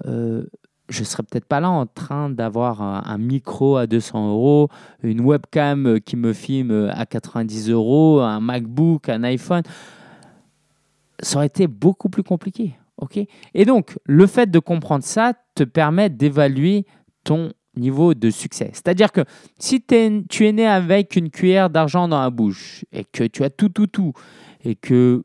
[0.08, 0.48] euh,
[0.90, 4.70] je serais peut-être pas là en train d'avoir un, micro à 200 euros,
[5.04, 9.64] une webcam euh, qui me filme euh, à 90 euros, un MacBook, un iPhone.
[11.20, 12.76] Ça aurait été beaucoup plus compliqué.
[13.54, 16.86] Et donc, le fait de comprendre ça te permet d'évaluer
[17.24, 18.72] ton niveau de succès.
[18.74, 19.22] C'est-à-dire que
[19.60, 23.50] si tu es né avec une cuillère d'argent dans la bouche et que tu as
[23.50, 24.14] tout, tout, tout,
[24.64, 25.24] et que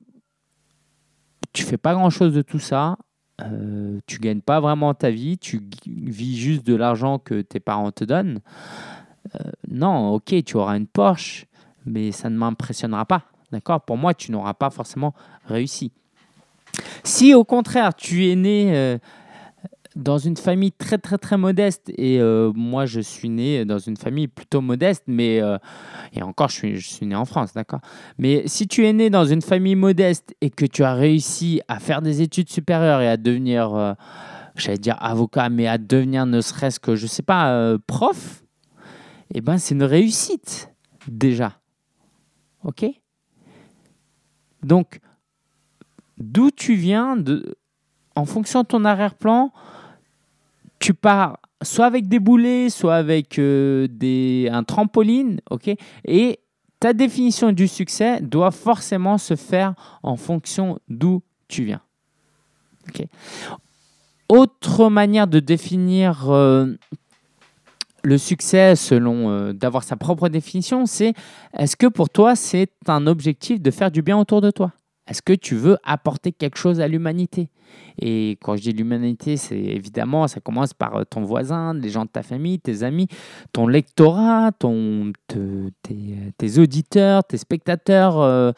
[1.53, 2.99] tu fais pas grand-chose de tout ça,
[3.45, 7.93] euh, tu gagnes pas vraiment ta vie, tu vis juste de l'argent que tes parents
[7.93, 8.41] te donnent.
[9.35, 11.47] Euh, non, ok, tu auras une Porsche,
[11.87, 13.23] mais ça ne m'impressionnera pas.
[13.51, 13.81] D'accord?
[13.81, 15.15] Pour moi, tu n'auras pas forcément
[15.47, 15.93] réussi.
[17.05, 18.99] Si au contraire, tu es né euh,
[19.97, 23.97] dans une famille très très très modeste, et euh, moi je suis né dans une
[23.97, 25.59] famille plutôt modeste, mais euh,
[26.13, 27.81] et encore je suis, je suis né en France, d'accord.
[28.19, 31.79] Mais si tu es né dans une famille modeste et que tu as réussi à
[31.79, 33.97] faire des études supérieures et à devenir,
[34.57, 38.45] j'allais dire avocat, mais à devenir ne serait-ce que je sais pas prof,
[39.35, 40.71] eh ben c'est une réussite
[41.09, 41.61] déjà,
[42.65, 42.87] ok?
[44.63, 45.01] Donc,
[46.19, 47.57] d'où tu viens, de,
[48.15, 49.53] en fonction de ton arrière-plan,
[50.83, 55.71] tu pars soit avec des boulets, soit avec euh, des, un trampoline, ok?
[56.05, 56.41] Et
[56.81, 61.81] ta définition du succès doit forcément se faire en fonction d'où tu viens.
[64.29, 66.75] Autre manière de définir euh,
[68.03, 71.15] le succès, selon euh, d'avoir sa propre définition, c'est
[71.57, 74.73] est-ce que pour toi c'est un objectif de faire du bien autour de toi?
[75.09, 77.51] Est-ce que tu veux apporter quelque chose à l'humanité?
[78.01, 82.05] Et quand je dis l'humanité, c'est évidemment, ça commence par euh, ton voisin, les gens
[82.05, 83.09] de ta famille, tes amis,
[83.53, 88.53] ton lectorat, ton, tes, auditeurs, tes spectateurs, euh,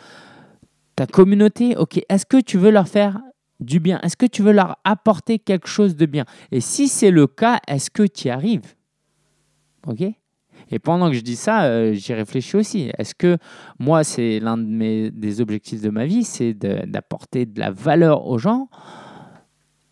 [0.96, 1.76] ta communauté.
[1.76, 3.20] Ok, est-ce que tu veux leur faire
[3.60, 3.98] du bien?
[4.02, 6.26] Est-ce que tu veux leur apporter quelque chose de bien?
[6.52, 8.74] Et si c'est le cas, est-ce que tu y arrives?
[9.86, 10.04] Ok?
[10.74, 12.90] Et pendant que je dis ça, euh, j'y réfléchis aussi.
[12.98, 13.38] Est-ce que
[13.78, 18.26] moi, c'est l'un de mes, des objectifs de ma vie, c'est d'apporter de, la valeur
[18.26, 18.68] aux gens?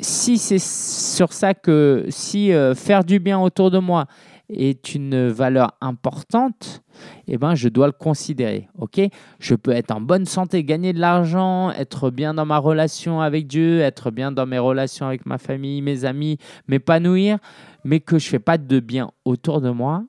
[0.00, 4.06] Si c'est sur ça que, si euh, faire du bien autour de moi
[4.48, 6.82] est une valeur importante,
[7.28, 8.68] eh ben, je dois le considérer.
[8.76, 9.00] Ok?
[9.38, 13.46] Je peux être en bonne santé, gagner de l'argent, être bien dans ma relation avec
[13.46, 17.38] Dieu, être bien dans mes relations avec ma famille, mes amis, m'épanouir
[17.84, 20.04] mais que je ne fais pas de bien autour de moi,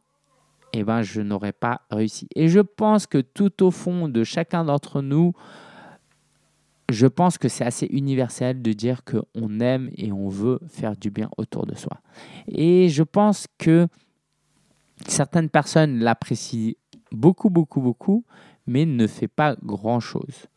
[0.73, 2.27] eh ben, je n'aurais pas réussi.
[2.35, 5.33] Et je pense que tout au fond de chacun d'entre nous,
[6.89, 11.11] je pense que c'est assez universel de dire qu'on aime et on veut faire du
[11.11, 12.01] bien autour de soi.
[12.47, 13.87] Et je pense que
[15.07, 16.73] certaines personnes l'apprécient
[17.11, 18.25] beaucoup, beaucoup, beaucoup,
[18.67, 20.47] mais ne fait pas grand-chose.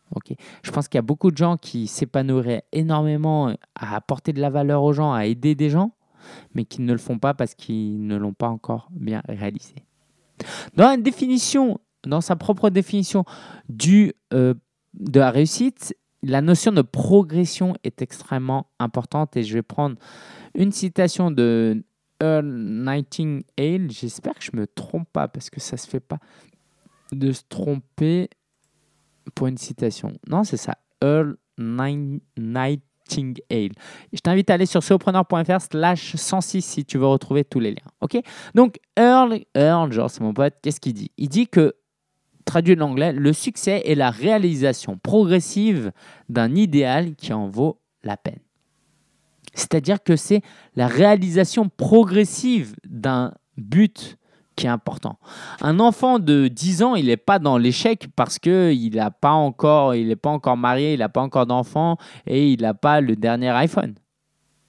[0.62, 4.50] Je pense qu'il y a beaucoup de gens qui s'épanouiraient énormément à apporter de la
[4.50, 5.92] valeur aux gens, à aider des gens,
[6.54, 9.74] mais qui ne le font pas parce qu'ils ne l'ont pas encore bien réalisé.
[10.76, 13.24] Dans sa propre définition
[13.68, 14.54] du, euh,
[14.94, 19.96] de la réussite, la notion de progression est extrêmement importante et je vais prendre
[20.54, 21.84] une citation de
[22.20, 23.90] Earl Nightingale.
[23.90, 26.18] J'espère que je ne me trompe pas parce que ça ne se fait pas
[27.12, 28.28] de se tromper
[29.34, 30.12] pour une citation.
[30.28, 30.78] Non, c'est ça.
[31.02, 37.60] Earl Nightingale je t'invite à aller sur sopreneur.fr slash 106 si tu veux retrouver tous
[37.60, 37.90] les liens.
[38.00, 38.18] Ok?
[38.54, 41.10] Donc, Earl, Earl, genre c'est mon pote, qu'est-ce qu'il dit?
[41.16, 41.74] Il dit que,
[42.44, 45.92] traduit de l'anglais, le succès est la réalisation progressive
[46.28, 48.40] d'un idéal qui en vaut la peine.
[49.54, 50.42] C'est-à-dire que c'est
[50.76, 54.18] la réalisation progressive d'un but
[54.56, 55.18] qui est important.
[55.60, 59.94] Un enfant de 10 ans, il n'est pas dans l'échec parce qu'il n'a pas encore,
[59.94, 63.14] il n'est pas encore marié, il n'a pas encore d'enfant et il n'a pas le
[63.14, 63.94] dernier iPhone.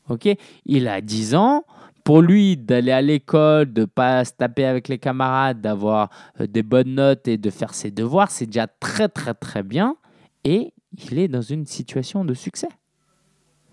[0.10, 0.30] Ok?
[0.66, 1.64] Il a 10 ans.
[2.04, 6.64] Pour lui, d'aller à l'école, de pas se taper avec les camarades, d'avoir euh, des
[6.64, 9.98] bonnes notes et de faire ses devoirs, c'est déjà très très très bien.
[10.46, 12.70] Et il est dans une situation de succès.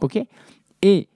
[0.00, 0.18] Ok?
[0.82, 1.08] Et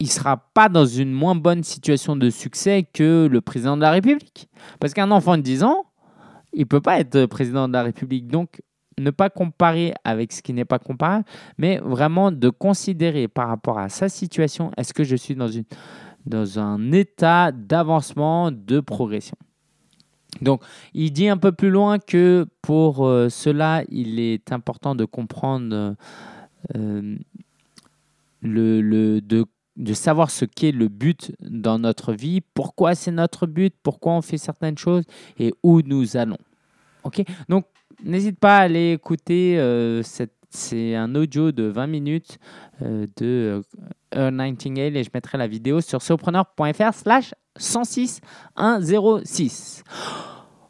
[0.00, 3.82] il ne sera pas dans une moins bonne situation de succès que le président de
[3.82, 4.48] la République.
[4.80, 5.84] Parce qu'un enfant de 10 ans,
[6.54, 8.26] il ne peut pas être président de la République.
[8.26, 8.62] Donc,
[8.98, 11.26] ne pas comparer avec ce qui n'est pas comparable,
[11.58, 15.64] mais vraiment de considérer par rapport à sa situation, est-ce que je suis dans, une,
[16.24, 19.36] dans un état d'avancement, de progression?
[20.40, 20.62] Donc,
[20.94, 25.96] il dit un peu plus loin que pour euh, cela, il est important de comprendre
[26.74, 27.16] euh,
[28.40, 29.44] le, le, de
[29.76, 34.22] de savoir ce qu'est le but dans notre vie, pourquoi c'est notre but, pourquoi on
[34.22, 35.04] fait certaines choses
[35.38, 36.38] et où nous allons.
[37.04, 37.22] Ok?
[37.48, 37.66] Donc,
[38.04, 39.58] n'hésite pas à aller écouter.
[39.58, 40.02] Euh,
[40.50, 42.38] c'est un audio de 20 minutes
[42.82, 43.62] euh, de
[44.16, 49.84] euh, Nightingale et je mettrai la vidéo sur surpreneur.fr slash 106106.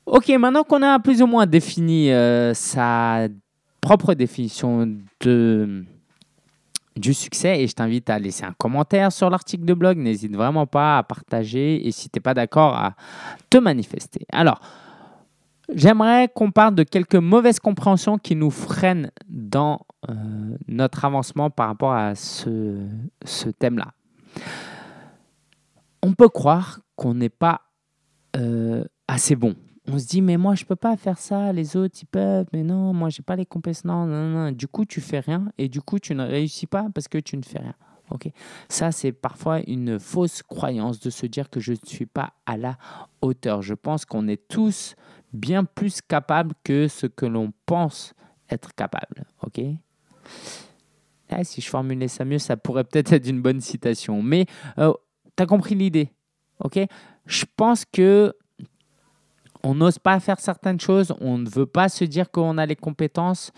[0.07, 2.11] Ok, maintenant qu'on a plus ou moins défini
[2.53, 3.29] sa
[3.81, 5.85] propre définition de
[6.96, 9.98] du succès et je t'invite à laisser un commentaire sur l'article de blog.
[9.98, 12.94] N'hésite vraiment pas à partager et si tu n'es pas d'accord, à
[13.48, 14.26] te manifester.
[14.33, 14.61] Alors,
[15.72, 19.81] j'aimerais qu'on parle de quelques mauvaises compréhensions qui nous freinent dans
[20.66, 22.79] notre avancement par rapport à ce,
[23.24, 23.92] ce thème-là.
[26.03, 27.61] On peut croire qu'on n'est pas
[29.07, 29.55] assez bon
[29.92, 32.62] on se dit mais moi je peux pas faire ça, les autres ils peuvent, mais
[32.62, 34.53] non, moi j'ai pas les compétences, non, non, non.
[34.53, 37.37] Du coup tu fais rien et du coup tu ne réussis pas parce que tu
[37.37, 37.74] ne fais rien.
[38.11, 38.29] Ok,
[38.68, 42.57] ça c'est parfois une fausse croyance de se dire que je ne suis pas à
[42.57, 42.76] la
[43.22, 43.62] hauteur.
[43.62, 44.96] Je pense qu'on est tous
[45.33, 48.14] bien plus capables que ce que l'on pense
[48.50, 49.24] être capable.
[49.42, 49.61] Ok.
[51.33, 54.22] Eh, si je formulais ça mieux, ça pourrait peut-être être une bonne citation.
[54.22, 54.46] Mais
[54.79, 54.92] euh,
[55.37, 56.11] tu as compris l'idée.
[56.59, 56.81] Ok.
[57.26, 58.35] Je pense que
[59.62, 62.77] on n'ose pas faire certaines choses, on ne veut pas se dire qu'on a les
[62.77, 63.53] compétences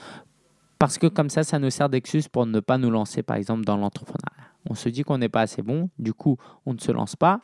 [0.79, 3.65] parce que comme ça, ça nous sert d'excuse pour ne pas nous lancer, par exemple,
[3.65, 4.51] dans l'entrepreneuriat.
[4.69, 7.41] On se dit qu'on n'est pas assez bon, du coup, on ne se lance pas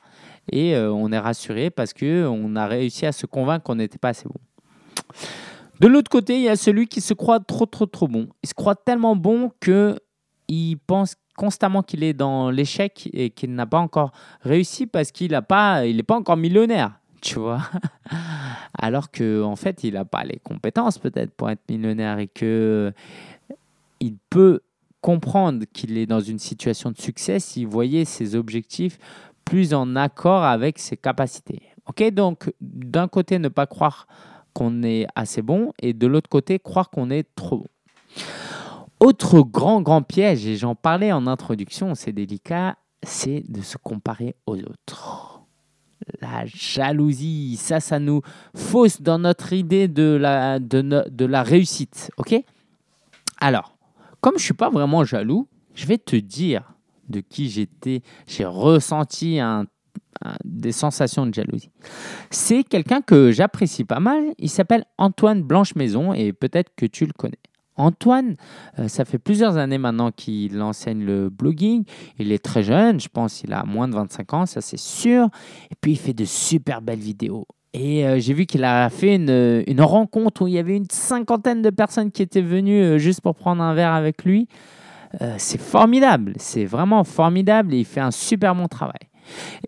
[0.51, 4.09] et euh, on est rassuré parce qu'on a réussi à se convaincre qu'on n'était pas
[4.09, 4.41] assez bon.
[5.81, 8.29] De l'autre côté, il y a celui qui se croit trop, trop, trop bon.
[8.43, 13.67] Il se croit tellement bon qu'il pense constamment qu'il est dans l'échec et qu'il n'a
[13.67, 16.99] pas encore réussi parce qu'il n'est pas, pas encore millionnaire
[18.79, 22.93] Alors que en fait, il n'a pas les compétences peut-être pour être millionnaire et que
[24.01, 24.61] il peut
[25.01, 28.99] comprendre qu'il est dans une situation de succès s'il voyait ses objectifs
[29.45, 31.63] plus en accord avec ses capacités.
[31.87, 34.07] Ok, donc d'un côté ne pas croire
[34.53, 37.69] qu'on est assez bon et de l'autre côté croire qu'on est trop bon.
[39.01, 44.35] Autre grand grand piège et j'en parlais en introduction, c'est délicat, c'est de se comparer
[44.47, 45.38] aux autres
[46.21, 47.57] la jalousie.
[47.57, 48.23] Ça, ça nous
[48.55, 52.11] fausse dans notre idée de la, de, la réussite.
[52.17, 52.35] OK?
[53.41, 53.77] Alors,
[54.21, 56.75] comme je ne suis pas vraiment jaloux, je vais te dire
[57.09, 58.03] de qui j'étais.
[58.27, 59.41] J'ai ressenti
[60.45, 61.71] des sensations de jalousie.
[62.31, 64.35] C'est quelqu'un que j'apprécie pas mal.
[64.39, 67.39] Il s'appelle Antoine Blanche-Maison et peut-être que tu le connais.
[67.79, 68.37] Antoine,
[68.79, 71.85] euh, ça fait plusieurs années maintenant qu'il enseigne le blogging.
[72.19, 75.29] Il est très jeune, je pense qu'il a moins de 25 ans, ça c'est sûr.
[75.71, 77.47] Et puis il fait de super belles vidéos.
[77.73, 81.63] Et euh, j'ai vu qu'il a fait une, rencontre où il y avait une cinquantaine
[81.63, 84.49] de personnes qui étaient venues euh, juste pour prendre un verre avec lui.
[85.39, 89.09] c'est formidable, c'est vraiment formidable et il fait un super bon travail.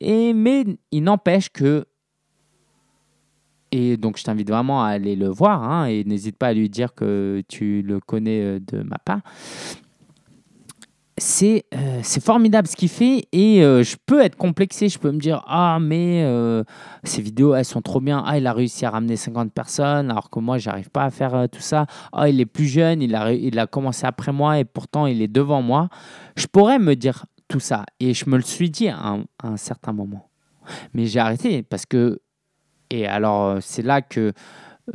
[0.00, 1.86] Et, mais il n'empêche que
[3.72, 6.68] et donc, je t'invite vraiment à aller le voir hein, et n'hésite pas à lui
[6.68, 9.20] dire que tu le connais euh, de ma part.
[11.18, 14.88] C'est euh, formidable ce qu'il fait et euh, je peux être complexé.
[14.88, 16.26] Je peux me dire Ah, mais
[17.04, 18.24] ces vidéos, elles sont trop bien.
[18.26, 21.46] Ah, il a réussi à ramener 50 personnes alors que moi, j'arrive pas à faire
[21.52, 21.86] tout ça.
[22.12, 25.20] Ah, il est plus jeune, il a, il a commencé après moi et pourtant, il
[25.20, 25.90] est devant moi.
[26.36, 29.92] Je pourrais me dire tout ça et je me le suis dit à un certain
[29.92, 30.30] moment.
[30.94, 32.20] Mais j'ai arrêté parce que
[32.90, 34.32] et alors, euh, c'est là que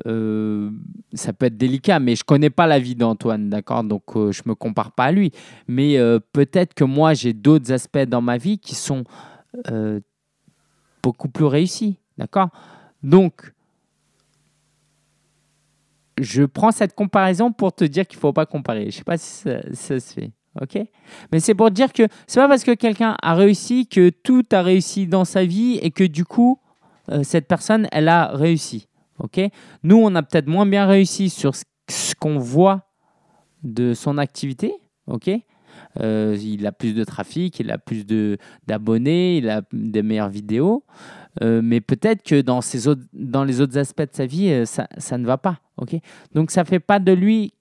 [0.06, 0.70] euh,
[1.14, 3.84] ça peut être délicat, mais je connais pas la vie d'Antoine, d'accord?
[3.84, 5.32] Donc, euh, je me compare pas à lui.
[5.68, 5.98] Mais
[6.34, 9.04] peut-être que moi, j'ai d'autres aspects dans ma vie qui sont
[11.02, 12.50] beaucoup plus réussis, d'accord?
[13.02, 13.54] Donc,
[16.20, 18.90] je prends cette comparaison pour te dire qu'il faut pas comparer.
[18.90, 20.32] Je sais pas si ça, ça se fait.
[20.62, 20.80] Ok?
[21.32, 24.62] Mais c'est pour dire que c'est pas parce que quelqu'un a réussi que tout a
[24.62, 26.60] réussi dans sa vie et que du coup,
[27.12, 28.88] euh, cette personne, elle a réussi.
[29.20, 29.42] ok?
[29.84, 32.88] Nous, on a peut-être moins bien réussi sur ce qu'on voit
[33.64, 34.74] de son activité.
[35.08, 35.30] ok?
[36.00, 38.06] Euh, il a plus de trafic, il a plus
[38.66, 40.84] d'abonnés, il a des meilleures vidéos.
[41.42, 44.88] Euh, mais peut-être que dans, ces autres, dans les autres aspects de sa vie, ça,
[44.98, 45.60] ça ne va pas.
[45.78, 45.96] ok?
[46.34, 47.54] Donc, ça ne fait pas de lui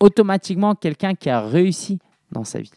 [0.00, 1.98] automatiquement quelqu'un qui a réussi
[2.30, 2.72] dans sa vie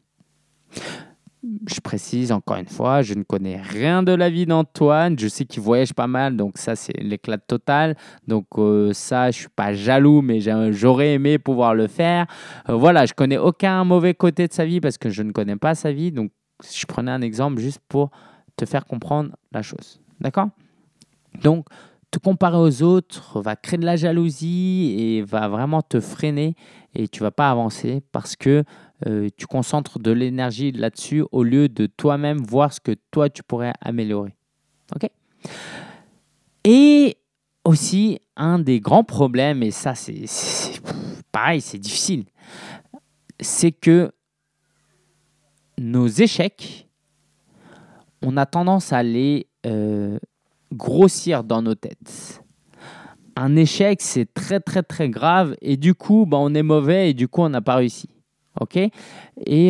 [1.43, 5.17] je précise encore une fois, je ne connais rien de la vie d'Antoine.
[5.17, 7.95] Je sais qu'il voyage pas mal, donc ça, c'est l'éclat total.
[8.27, 10.39] Donc euh, ça, je suis pas jaloux, mais
[10.71, 12.27] j'aurais aimé pouvoir le faire.
[12.69, 15.55] Euh, voilà, je connais aucun mauvais côté de sa vie parce que je ne connais
[15.55, 16.11] pas sa vie.
[16.11, 16.31] Donc,
[16.63, 18.11] je prenais un exemple juste pour
[18.55, 19.99] te faire comprendre la chose.
[20.19, 20.49] D'accord?
[21.41, 21.65] Donc,
[22.11, 26.55] te comparer aux autres va créer de la jalousie et va vraiment te freiner
[26.93, 28.65] et tu vas pas avancer parce que
[29.07, 33.43] euh, tu concentres de l'énergie là-dessus au lieu de toi-même voir ce que toi tu
[33.43, 34.35] pourrais améliorer.
[34.95, 35.09] OK?
[36.63, 37.17] Et
[37.65, 40.25] aussi, un des grands problèmes, et ça c'est
[41.31, 42.25] pareil, c'est difficile,
[43.39, 44.11] c'est que
[45.77, 46.87] nos échecs,
[48.21, 50.19] on a tendance à les euh,
[50.71, 52.43] grossir dans nos têtes.
[53.35, 57.13] Un échec, c'est très très très grave et du coup, bah, on est mauvais et
[57.13, 58.09] du coup, on n'a pas réussi.
[58.59, 58.91] Ok Et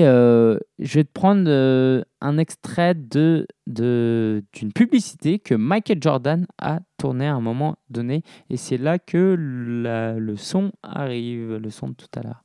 [0.03, 6.79] euh, je vais te prendre euh, un extrait de, d'une publicité que Michael Jordan a
[6.97, 8.23] tourné à un moment donné.
[8.49, 12.43] Et c'est là que le son arrive, le son de tout à l'heure.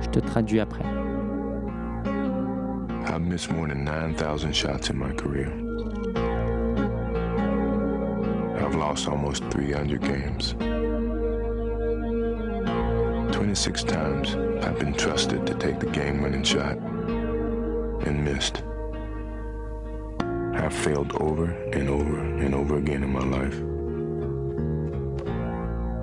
[0.00, 0.84] Je te traduis après.
[3.08, 5.52] I've missed more than 9,000 shots in my career.
[8.58, 10.75] I've lost almost 300 games.
[13.36, 14.34] 26 times
[14.64, 18.62] I've been trusted to take the game winning shot and missed.
[20.54, 23.52] I've failed over and over and over again in my life.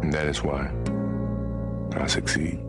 [0.03, 0.71] And that is why
[1.95, 2.59] I succeed.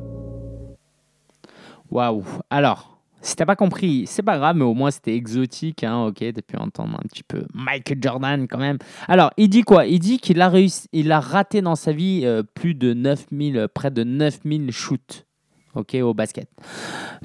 [1.90, 2.24] Wow.
[2.50, 2.93] Alors,
[3.24, 6.42] si t'as pas compris, c'est pas grave, mais au moins c'était exotique, hein, ok, t'as
[6.42, 8.78] pu entendre un petit peu Michael Jordan quand même.
[9.08, 9.86] Alors, il dit quoi?
[9.86, 13.56] Il dit qu'il a réussi, il a raté dans sa vie euh, plus de 9000,
[13.56, 15.26] euh, près de 9000 shoots,
[15.74, 16.48] ok, au basket.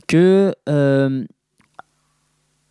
[0.08, 1.26] Que euh,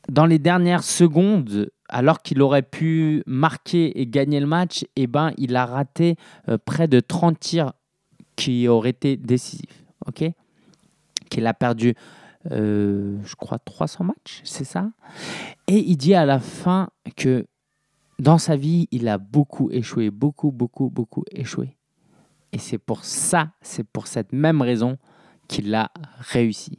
[0.08, 5.32] dans les dernières secondes, alors qu'il aurait pu marquer et gagner le match, eh ben,
[5.36, 6.16] il a raté
[6.48, 7.72] euh, près de 30 tirs
[8.36, 9.84] qui auraient été décisifs.
[10.06, 10.24] ok?
[11.30, 11.94] Qu'il a perdu,
[12.50, 14.90] euh, je crois, 300 matchs, c'est ça
[15.66, 17.46] Et il dit à la fin que
[18.18, 21.76] dans sa vie, il a beaucoup échoué, beaucoup, beaucoup, beaucoup échoué.
[22.52, 24.98] Et c'est pour ça, c'est pour cette même raison
[25.48, 26.78] qu'il a réussi.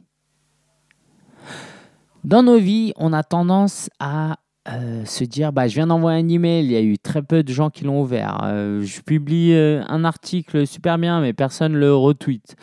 [2.24, 4.38] Dans nos vies, on a tendance à
[4.68, 7.42] euh, se dire bah, je viens d'envoyer un email, il y a eu très peu
[7.42, 8.42] de gens qui l'ont ouvert.
[8.44, 12.56] Euh, je publie euh, un article super bien, mais personne ne le retweet.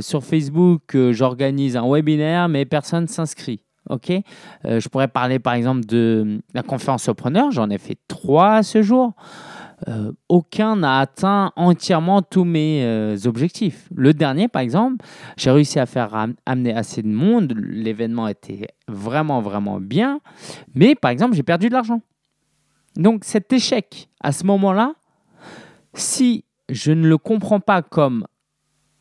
[0.00, 3.60] sur Facebook, j'organise un webinaire, mais personne s'inscrit.
[3.90, 4.10] Ok,
[4.64, 9.12] je pourrais parler par exemple de la conférence Preneur, j'en ai fait trois ce jour.
[9.88, 13.88] Euh, aucun n'a atteint entièrement tous mes euh, objectifs.
[13.94, 15.04] Le dernier, par exemple,
[15.36, 16.14] j'ai réussi à faire
[16.46, 17.54] amener assez de monde.
[17.56, 20.20] L'événement était vraiment, vraiment bien.
[20.74, 22.00] Mais, par exemple, j'ai perdu de l'argent.
[22.96, 24.94] Donc, cet échec, à ce moment-là,
[25.92, 28.26] si je ne le comprends pas comme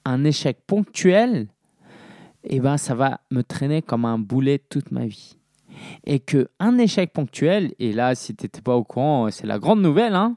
[0.06, 1.48] un échec ponctuel,
[2.44, 5.38] eh ben, ça va me traîner comme un boulet toute ma vie.
[6.06, 9.60] Et que un échec ponctuel, et là, si tu n'étais pas au courant, c'est la
[9.60, 10.36] grande nouvelle, hein,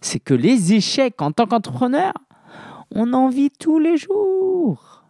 [0.00, 2.12] c'est que les échecs en tant qu'entrepreneur,
[2.94, 5.04] on en vit tous les jours.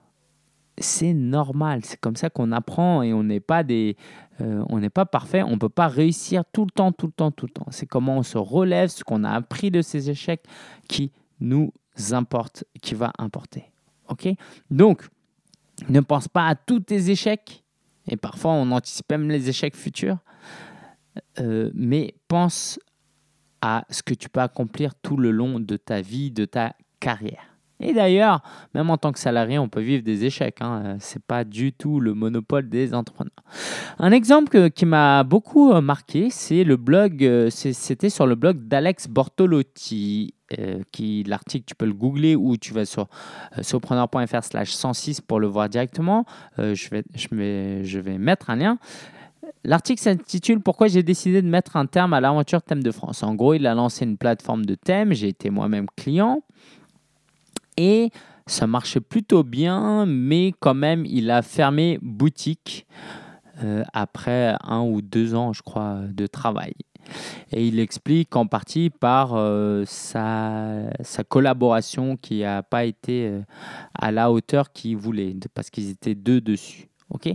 [0.78, 3.96] C'est normal, c'est comme ça qu'on apprend et on n'est pas des,
[4.40, 7.12] euh, on n'est pas parfait, on ne peut pas réussir tout le temps, tout le
[7.12, 7.66] temps, tout le temps.
[7.70, 10.44] C'est comment on se relève, ce qu'on a appris de ces échecs
[10.88, 11.72] qui nous
[12.12, 13.64] importe, qui va importer.
[14.08, 14.28] Ok?
[14.70, 15.06] Donc,
[15.88, 17.62] ne pense pas à tous tes échecs,
[18.08, 20.18] et parfois on anticipe même les échecs futurs,
[21.38, 22.78] euh, mais pense
[23.62, 27.50] à ce que tu peux accomplir tout le long de ta vie, de ta carrière.
[27.80, 28.42] Et d'ailleurs,
[28.74, 30.58] même en tant que salarié, on peut vivre des échecs.
[30.61, 30.98] Hein.
[31.00, 33.32] Ce n'est pas du tout le monopole des entrepreneurs.
[33.98, 38.68] Un exemple qui m'a beaucoup euh, marqué, c'est le blog, euh, c'était sur le blog
[38.68, 40.34] d'Alex Bortolotti.
[40.58, 40.80] Euh,
[41.26, 43.06] l'article tu peux le googler ou tu vas sur
[43.62, 46.24] sopreneur.fr slash 106 pour le voir directement
[46.58, 48.78] je, vais, je, vais, je vais mettre un lien
[49.64, 53.22] L'article s'intitule Pourquoi j'ai décidé de mettre un terme à l'aventure Thème de France.
[53.22, 56.42] En gros, il a lancé une plateforme de thèmes, j'ai été moi-même client
[57.76, 58.11] et
[58.46, 62.86] ça marchait plutôt bien, mais quand même, il a fermé boutique
[63.62, 66.74] euh, après un ou deux ans, je crois, de travail.
[67.53, 70.90] Et il explique en partie par euh, sa,
[71.28, 73.40] collaboration qui n'a pas été euh,
[73.94, 76.89] à la hauteur qu'il voulait, parce qu'ils étaient deux dessus.
[77.11, 77.34] Ok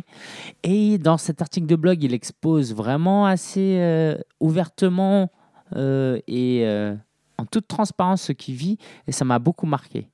[0.63, 5.31] et dans cet article de blog, il expose vraiment assez euh, ouvertement
[5.75, 6.95] euh, et euh,
[7.37, 10.09] en toute transparence ce qu'il vit, et ça m'a beaucoup marqué.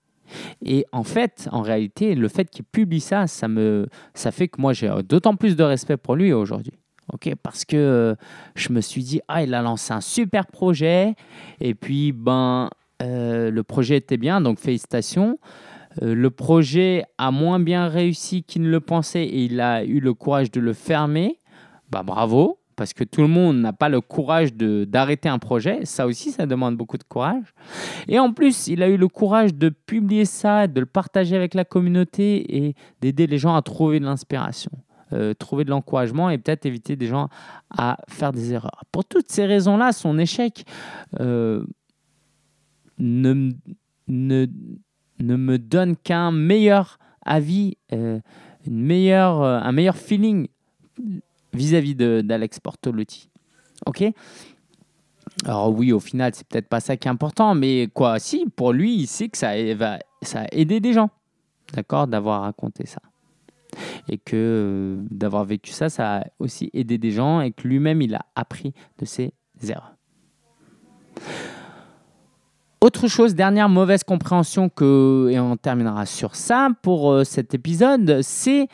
[0.65, 4.61] Et en fait, en réalité, le fait qu'il publie ça, ça, me, ça fait que
[4.61, 6.73] moi j'ai d'autant plus de respect pour lui aujourd'hui.
[7.11, 8.15] ok Parce que
[8.55, 11.15] je me suis dit, ah, il a lancé un super projet,
[11.59, 12.69] et puis ben,
[13.01, 15.37] le projet était bien, donc félicitations.
[16.01, 19.99] Euh, le projet a moins bien réussi qu'il ne le pensait et il a eu
[19.99, 21.39] le courage de le fermer.
[21.89, 25.85] Bah, bravo, parce que tout le monde n'a pas le courage d'arrêter un projet.
[25.85, 27.53] Ça aussi, ça demande beaucoup de courage.
[28.07, 31.53] Et en plus, il a eu le courage de publier ça, de le partager avec
[31.53, 34.71] la communauté et d'aider les gens à trouver de l'inspiration.
[35.13, 37.27] Euh, trouver de l'encouragement et peut-être éviter des gens
[37.69, 38.85] à faire des erreurs.
[38.93, 40.63] Pour toutes ces raisons-là, son échec
[41.19, 41.65] euh,
[42.97, 43.51] ne,
[44.07, 44.47] ne,
[45.21, 48.19] ne me donne qu'un meilleur avis, euh,
[48.65, 50.47] une meilleure, euh, un meilleur feeling
[51.53, 53.29] vis-à-vis d'Alex Portolotti.
[53.85, 54.03] Ok?
[55.45, 58.73] Alors oui, au final, c'est peut-être pas ça qui est important, mais quoi, si, pour
[58.73, 61.09] lui, il sait que ça, va, ça a aidé des gens,
[61.73, 63.01] d'accord, d'avoir raconté ça.
[64.09, 68.01] Et que euh, d'avoir vécu ça, ça a aussi aidé des gens et que lui-même,
[68.01, 69.33] il a appris de ses
[69.67, 69.95] erreurs.
[72.83, 78.21] Autre chose, dernière mauvaise compréhension que, et on terminera sur ça pour euh, cet épisode,
[78.23, 78.69] c'est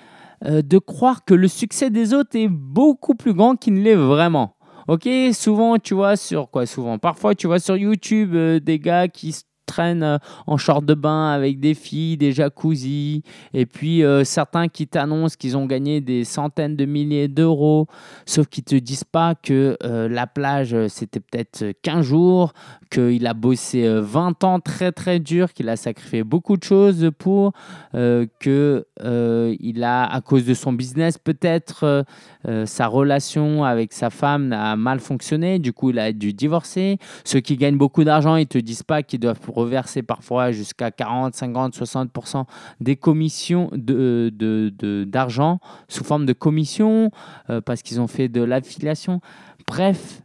[0.46, 3.96] euh, de croire que le succès des autres est beaucoup plus grand qu'il ne l'est
[3.96, 4.56] vraiment.
[4.88, 9.10] Ok, souvent tu vois sur quoi Souvent, parfois tu vois sur YouTube euh, des gars
[9.10, 14.70] qui se traînent en short de bain avec des filles, des jacuzzi, et puis certains
[14.70, 17.88] qui t'annoncent qu'ils ont gagné des centaines de milliers d'euros,
[18.26, 22.54] sauf qu'ils te disent pas que la plage c'était peut-être 15 jours,
[22.90, 27.54] qu'il a bossé 20 ans très très dur, qu'il a sacrifié beaucoup de choses pour,
[27.94, 28.86] que
[29.60, 32.06] il a à cause de son business peut-être
[32.66, 36.98] sa relation avec sa femme a mal fonctionné, du coup il a dû divorcer.
[37.24, 41.36] Ceux qui gagnent beaucoup d'argent, ils te disent pas qu'ils doivent reverser parfois jusqu'à 40,
[41.36, 42.46] 50, 60%
[42.80, 47.12] des commissions de, de- d'argent sous forme de commission
[47.50, 49.22] euh, parce qu'ils ont fait de l'affiliation.
[49.68, 50.22] Bref,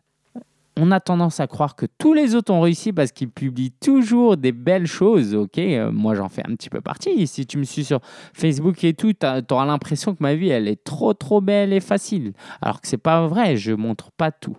[0.77, 4.37] on a tendance à croire que tous les autres ont réussi parce qu'ils publient toujours
[4.37, 5.35] des belles choses.
[5.35, 7.27] Ok, Euh, moi j'en fais un petit peu partie.
[7.27, 8.01] Si tu me suis sur
[8.33, 11.81] Facebook et tout, tu auras l'impression que ma vie elle est trop trop belle et
[11.81, 12.33] facile.
[12.61, 13.57] Alors que c'est pas vrai.
[13.57, 14.57] Je montre pas tout.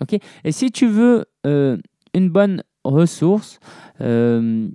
[0.00, 0.16] Ok.
[0.44, 1.76] Et si tu veux euh,
[2.14, 3.58] une bonne ressource,
[4.00, 4.68] euh,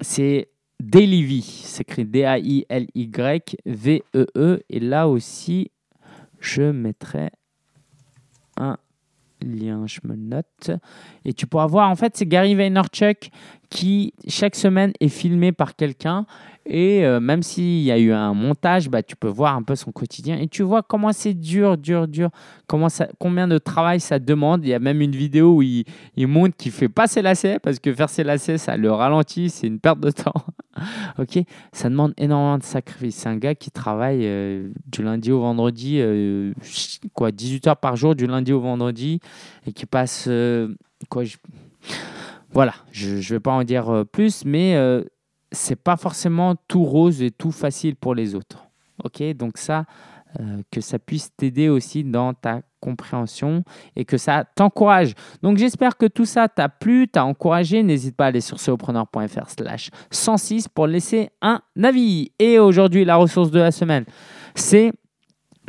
[0.00, 0.48] c'est
[0.80, 1.42] Dailyvee.
[1.42, 3.62] C'est écrit D-A-I-L-Y-V-E-E.
[4.36, 5.70] E Et là aussi,
[6.40, 7.30] je mettrai
[8.56, 8.76] un
[9.42, 10.70] lien, je me note.
[11.24, 13.30] Et tu pourras voir, en fait, c'est Gary Vaynerchuk
[13.70, 16.26] qui, chaque semaine, est filmé par quelqu'un.
[16.64, 19.74] Et euh, même s'il y a eu un montage, bah, tu peux voir un peu
[19.74, 20.38] son quotidien.
[20.38, 22.30] Et tu vois comment c'est dur, dur, dur.
[22.66, 24.64] Comment ça, combien de travail ça demande.
[24.64, 25.84] Il y a même une vidéo où il,
[26.16, 29.50] il montre qu'il fait pas ses lacets parce que faire ses lacets, ça le ralentit.
[29.50, 30.32] C'est une perte de temps.
[31.18, 31.40] ok
[31.72, 33.16] Ça demande énormément de sacrifices.
[33.16, 36.52] C'est un gars qui travaille euh, du lundi au vendredi, euh,
[37.14, 39.20] quoi, 18 heures par jour, du lundi au vendredi.
[39.66, 40.26] Et qui passe.
[40.28, 40.74] euh,
[41.08, 41.24] quoi,
[42.50, 44.76] Voilà, je ne vais pas en dire plus, mais
[45.50, 48.64] c'est pas forcément tout rose et tout facile pour les autres.
[49.04, 49.84] Ok, donc ça,
[50.40, 53.62] euh, que ça puisse t'aider aussi dans ta compréhension
[53.96, 55.14] et que ça t'encourage.
[55.42, 57.82] Donc j'espère que tout ça t'a plu, t'a encouragé.
[57.82, 62.32] N'hésite pas à aller sur solopreneur.fr slash 106 pour laisser un avis.
[62.38, 64.04] Et aujourd'hui, la ressource de la semaine,
[64.54, 64.92] c'est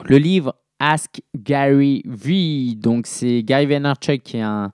[0.06, 2.76] le livre Ask Gary V.
[2.76, 4.72] Donc c'est Gary Vaynerchuk qui est un,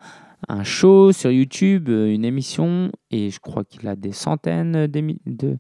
[0.48, 5.20] un show sur YouTube, euh, une émission, et je crois qu'il a des centaines d'émi-
[5.26, 5.58] de, euh,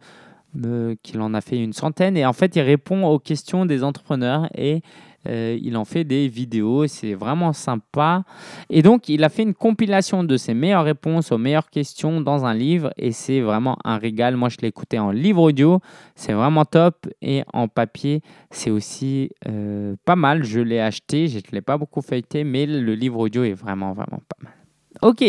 [1.04, 2.18] qu'il en a fait une centaine.
[2.18, 4.82] Et en fait, il répond aux questions des entrepreneurs et
[5.28, 6.88] euh, il en fait des vidéos.
[6.88, 8.24] C'est vraiment sympa.
[8.70, 12.45] Et donc, il a fait une compilation de ses meilleures réponses aux meilleures questions dans
[12.45, 12.91] un livre.
[12.97, 14.36] Et c'est vraiment un régal.
[14.36, 15.80] Moi, je l'ai écouté en livre audio.
[16.16, 17.08] C'est vraiment top.
[17.22, 20.43] Et en papier, c'est aussi euh, pas mal.
[20.43, 21.28] Je l'ai acheté.
[21.28, 24.59] Je ne l'ai pas beaucoup feuilleté, mais le livre audio est vraiment, vraiment pas mal.
[25.02, 25.24] Ok,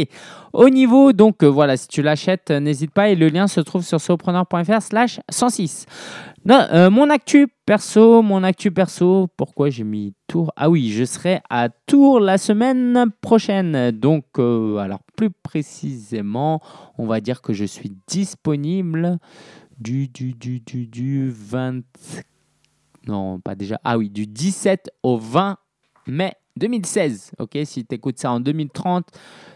[0.53, 3.61] au niveau, donc euh, voilà, si tu l'achètes, euh, n'hésite pas et le lien se
[3.61, 5.87] trouve sur solopreneur.fr slash 106.
[6.45, 11.05] Non, euh, mon actu perso, mon actu perso, pourquoi j'ai mis Tours Ah oui, je
[11.05, 13.93] serai à Tours la semaine prochaine.
[13.93, 16.61] Donc, alors plus précisément,
[16.99, 19.19] on va dire que je suis disponible
[19.79, 21.83] du, du, du, du, du 20...
[23.07, 23.81] Non, pas déjà.
[23.85, 25.59] Ah oui, du 17 au 20
[26.07, 27.33] mai 2016.
[27.39, 29.07] Ok, si tu écoutes ça en 2030,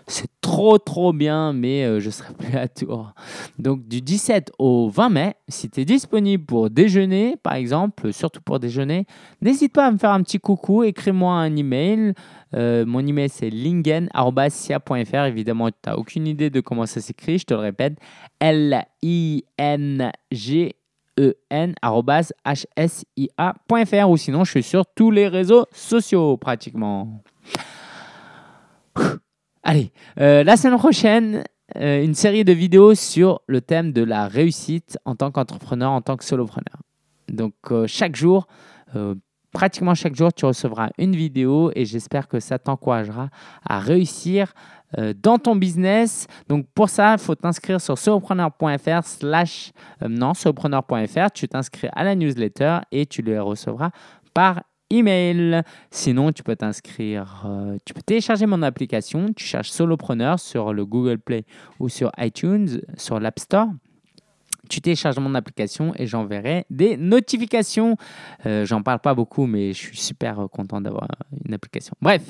[0.06, 3.12] c'est trop trop bien, mais euh, je serai plus à Tours.
[3.58, 8.40] Donc du 17 au 20 mai, si tu es disponible pour déjeuner, par exemple, surtout
[8.42, 9.06] pour déjeuner,
[9.40, 12.14] n'hésite pas à me faire un petit coucou, écris-moi un email.
[12.54, 15.24] Euh, mon email c'est lingen.sia.fr.
[15.24, 17.98] Évidemment, tu n'as aucune idée de comment ça s'écrit, je te le répète.
[18.40, 18.76] L-I-N-G
[21.50, 22.08] en@hsia.fr
[24.08, 27.22] ou sinon je suis sur tous les réseaux sociaux pratiquement.
[29.62, 31.44] Allez, euh, la semaine prochaine,
[31.76, 36.02] euh, une série de vidéos sur le thème de la réussite en tant qu'entrepreneur, en
[36.02, 36.82] tant que solopreneur.
[37.28, 38.46] Donc euh, chaque jour,
[39.54, 43.30] pratiquement chaque jour, tu recevras une vidéo et j'espère que ça t'encouragera
[43.66, 44.52] à réussir
[44.98, 46.26] euh, dans ton business.
[46.48, 51.30] Donc pour ça, il faut t'inscrire sur solopreneur.fr slash euh, non, solopreneur.fr.
[51.32, 53.90] Tu t'inscris à la newsletter et tu les recevras
[54.34, 55.62] par email.
[55.90, 59.32] Sinon, tu peux t'inscrire, euh, tu peux télécharger mon application.
[59.34, 61.44] Tu cherches Solopreneur sur le Google Play
[61.78, 63.68] ou sur iTunes, sur l'App Store.
[64.68, 67.96] Tu télécharges mon application et j'enverrai des notifications.
[68.46, 71.06] Euh, J'en parle pas beaucoup, mais je suis super content d'avoir
[71.46, 71.94] une application.
[72.00, 72.22] Bref,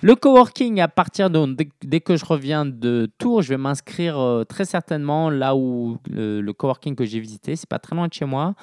[0.00, 4.44] le coworking, à partir de dès, que je reviens de Tours, je vais m'inscrire euh,
[4.44, 8.24] très certainement là où le, coworking que j'ai visité, c'est pas très loin de chez
[8.24, 8.54] moi,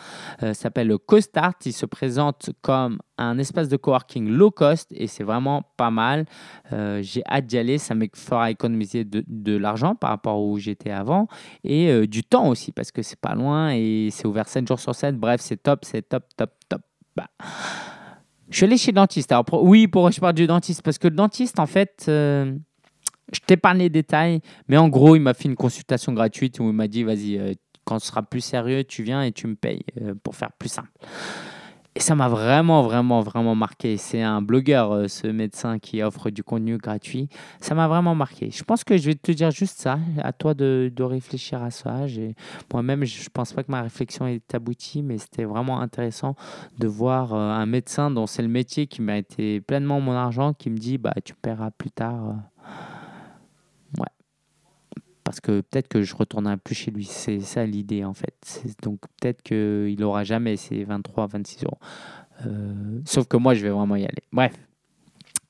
[0.44, 1.56] euh, s'appelle le CoStart.
[1.66, 6.26] Il se présente comme un espace de coworking low cost et c'est vraiment pas mal.
[6.72, 10.58] Euh, j'ai hâte d'y aller, ça me fera économiser de, l'argent par rapport à où
[10.58, 11.28] j'étais avant
[11.64, 14.80] et euh, du temps aussi parce que c'est pas loin et c'est ouvert 7 jours
[14.80, 15.18] sur 7.
[15.18, 16.82] Bref, c'est top, c'est top, top, top.
[17.16, 17.28] Bah.
[18.50, 19.32] Je suis allé chez le dentiste.
[19.32, 22.56] Alors, oui, pourquoi je parle du dentiste Parce que le dentiste, en fait, euh,
[23.32, 26.74] je t'épargne les détails, mais en gros, il m'a fait une consultation gratuite où il
[26.74, 27.54] m'a dit vas-y, euh,
[27.86, 30.70] quand ce sera plus sérieux, tu viens et tu me payes euh, pour faire plus
[30.70, 30.92] simple.
[32.00, 33.98] Et ça m'a vraiment, vraiment, vraiment marqué.
[33.98, 37.28] C'est un blogueur, euh, ce médecin qui offre du contenu gratuit.
[37.60, 38.52] Ça m'a vraiment marqué.
[38.52, 40.00] Je pense que je vais te dire juste ça.
[40.24, 42.06] À toi de, de réfléchir à ça.
[42.72, 46.36] Moi-même, je ne pense pas que ma réflexion est aboutie, mais c'était vraiment intéressant
[46.78, 50.54] de voir euh, un médecin dont c'est le métier qui m'a été pleinement mon argent
[50.54, 52.36] qui me dit bah, tu paieras plus tard.
[55.30, 57.06] Parce que peut-être que je retournerai plus chez lui.
[57.06, 58.64] C'est ça l'idée en fait.
[58.82, 61.78] Donc peut-être qu'il n'aura jamais ces 23, 26 euros.
[62.48, 64.24] Euh, sauf que moi, je vais vraiment y aller.
[64.34, 64.56] Bref.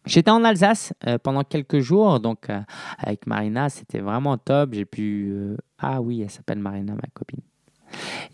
[0.06, 2.60] J'étais en Alsace euh, pendant quelques jours, donc euh,
[2.98, 4.74] avec Marina, c'était vraiment top.
[4.74, 5.34] J'ai pu.
[5.78, 7.40] Ah oui, elle s'appelle Marina, ma copine.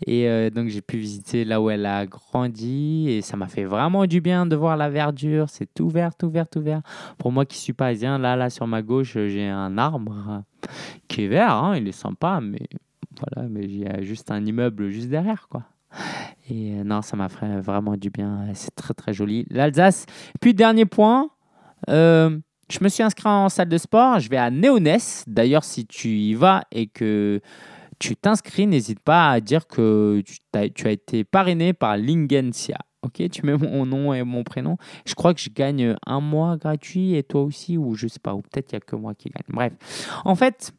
[0.06, 3.64] Et euh, donc j'ai pu visiter là où elle a grandi et ça m'a fait
[3.64, 5.48] vraiment du bien de voir la verdure.
[5.48, 6.82] C'est tout vert, tout vert, tout vert.
[7.18, 10.68] Pour moi qui suis parisien, là, là sur ma gauche, j'ai un arbre euh,
[11.08, 11.52] qui est vert.
[11.52, 12.68] hein, il est sympa, mais
[13.18, 15.62] voilà, mais il y a juste un immeuble juste derrière, quoi.
[16.50, 18.46] Et euh, non, ça m'a fait vraiment du bien.
[18.54, 19.46] C'est très très joli.
[19.50, 20.06] L'Alsace.
[20.40, 21.30] Puis dernier point.
[21.88, 22.38] euh,
[22.70, 24.18] je me suis inscrit en salle de sport.
[24.18, 25.24] Je vais à Néonès.
[25.26, 27.40] D'ailleurs, si tu y vas et que
[27.98, 32.78] tu t'inscris, n'hésite pas à dire que tu, as été parrainé par Lingensia.
[33.02, 34.76] Ok, tu mets mon nom et mon prénom.
[35.06, 38.34] Je crois que je gagne un mois gratuit et toi aussi, ou je sais pas,
[38.34, 39.44] ou peut-être il n'y a que moi qui gagne.
[39.48, 39.72] Bref,
[40.24, 40.72] en fait,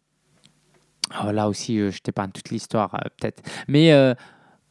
[1.23, 3.41] oh, là aussi, euh, je t'épargne toute l'histoire, euh, peut-être.
[3.67, 4.13] Mais euh,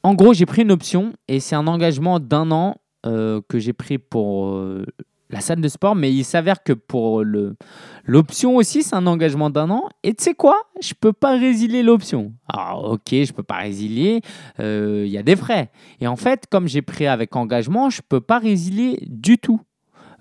[0.02, 3.98] en gros, j'ai pris une option et c'est un engagement d'un an que j'ai pris
[3.98, 4.60] pour
[5.30, 7.56] la salle de sport, mais il s'avère que pour le
[8.04, 9.88] l'option aussi, c'est un engagement d'un an.
[10.04, 10.56] Et tu sais quoi?
[10.80, 12.32] Je peux pas résilier l'option.
[12.48, 14.20] Alors, ok, je peux pas résilier.
[14.60, 15.70] euh, Il y a des frais.
[16.00, 19.60] Et en fait, comme j'ai pris avec engagement, je peux pas résilier du tout.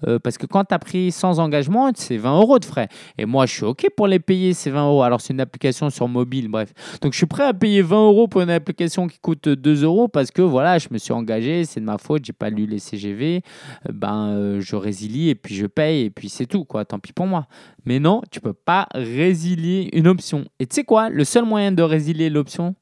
[0.07, 2.87] Euh, parce que quand tu as pris sans engagement, c'est 20 euros de frais.
[3.17, 5.03] Et moi, je suis OK pour les payer, ces 20 euros.
[5.03, 6.73] Alors, c'est une application sur mobile, bref.
[7.01, 10.07] Donc, je suis prêt à payer 20 euros pour une application qui coûte 2 euros
[10.07, 12.79] parce que voilà, je me suis engagé, c'est de ma faute, j'ai pas lu les
[12.79, 13.41] CGV.
[13.87, 16.85] Euh, ben, euh, je résilie et puis je paye et puis c'est tout, quoi.
[16.85, 17.47] Tant pis pour moi.
[17.85, 20.45] Mais non, tu peux pas résilier une option.
[20.59, 21.09] Et tu sais quoi?
[21.09, 22.75] Le seul moyen de résilier l'option,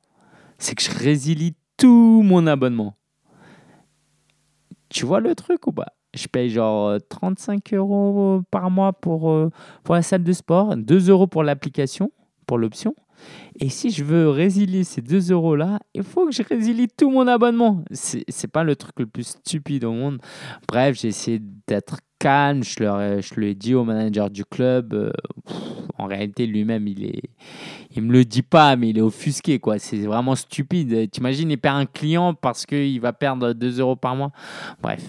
[0.57, 2.95] c'est que je résilie tout mon abonnement.
[4.89, 5.93] Tu vois le truc ou pas?
[6.13, 9.49] Je paye genre euh, 35 euros par mois pour, euh,
[9.83, 12.11] pour la salle de sport, 2 euros pour l'application,
[12.45, 12.93] pour l'option.
[13.59, 17.25] Et si je veux résilier ces 2 euros-là, il faut que je résilie tout mon
[17.27, 17.83] abonnement.
[17.91, 20.19] C'est pas le truc le plus stupide au monde.
[20.67, 22.63] Bref, j'ai essayé d'être calme.
[22.63, 24.93] Je, leur ai- je l'ai dit au manager du club.
[24.93, 25.11] euh,
[25.97, 27.21] en réalité, lui-même, il est,
[27.95, 29.59] il me le dit pas, mais il est offusqué.
[29.77, 31.09] C'est vraiment stupide.
[31.09, 34.31] T'imagines, il perd un client parce qu'il va perdre 2 euros par mois.
[34.81, 35.01] Bref.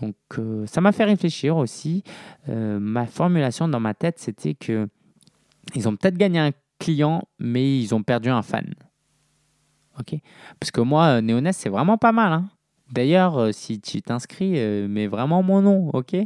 [0.00, 2.04] Donc, euh, ça m'a fait réfléchir aussi.
[2.48, 4.88] Euh, ma formulation dans ma tête, c'était que
[5.74, 8.74] ils ont peut-être gagné un client, mais ils ont perdu un fan.
[9.98, 10.16] Ok?
[10.60, 12.32] Parce que moi, euh, Néonès, c'est vraiment pas mal.
[12.32, 12.48] hein.
[12.92, 14.50] D'ailleurs, si tu t'inscris,
[14.88, 16.16] mets vraiment mon nom, ok?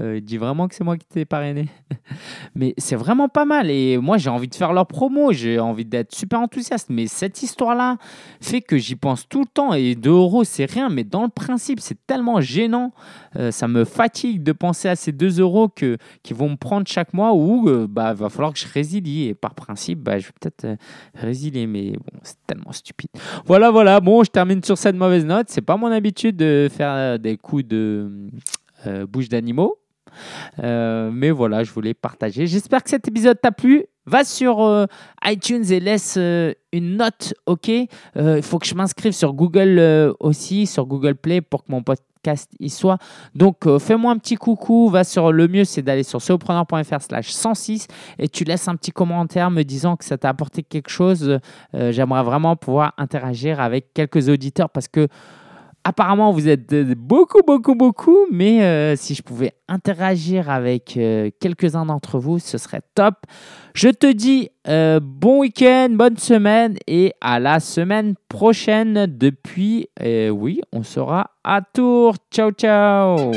[0.00, 1.68] Euh, Dis vraiment que c'est moi qui t'ai parrainé.
[2.54, 3.70] mais c'est vraiment pas mal.
[3.70, 5.32] Et moi, j'ai envie de faire leur promo.
[5.32, 6.88] J'ai envie d'être super enthousiaste.
[6.90, 7.98] Mais cette histoire-là
[8.40, 9.74] fait que j'y pense tout le temps.
[9.74, 10.88] Et 2 euros, c'est rien.
[10.88, 12.92] Mais dans le principe, c'est tellement gênant.
[13.36, 16.86] Euh, ça me fatigue de penser à ces 2 euros que, qui vont me prendre
[16.86, 19.28] chaque mois où il bah, va falloir que je résilie.
[19.28, 20.76] Et par principe, bah, je vais peut-être euh,
[21.14, 21.66] résilier.
[21.66, 23.10] Mais bon, c'est tellement stupide.
[23.44, 24.00] Voilà, voilà.
[24.00, 25.46] Bon, je termine sur cette mauvaise note.
[25.48, 28.30] C'est pas mon habitude de faire euh, des coups de
[28.86, 29.79] euh, bouche d'animaux.
[30.62, 32.46] Euh, mais voilà, je voulais partager.
[32.46, 33.84] J'espère que cet épisode t'a plu.
[34.06, 34.86] Va sur euh,
[35.24, 37.68] iTunes et laisse euh, une note, ok?
[37.68, 42.50] Il faut que je m'inscrive sur Google aussi, sur Google Play pour que mon podcast
[42.58, 42.98] y soit.
[43.34, 44.88] Donc, fais-moi un petit coucou.
[44.88, 47.86] Va sur le mieux, c'est d'aller sur solopreneur.fr slash 106
[48.18, 51.38] et tu laisses un petit commentaire me disant que ça t'a apporté quelque chose.
[51.72, 55.08] J'aimerais vraiment pouvoir interagir avec quelques auditeurs parce que
[55.82, 61.30] Apparemment, vous êtes euh, beaucoup, beaucoup, beaucoup, mais euh, si je pouvais interagir avec euh,
[61.40, 63.14] quelques-uns d'entre vous, ce serait top.
[63.72, 70.82] Je te dis bon week-end, bonne semaine et à la semaine prochaine depuis, oui, on
[70.82, 72.16] sera à Tours.
[72.30, 73.32] Ciao, ciao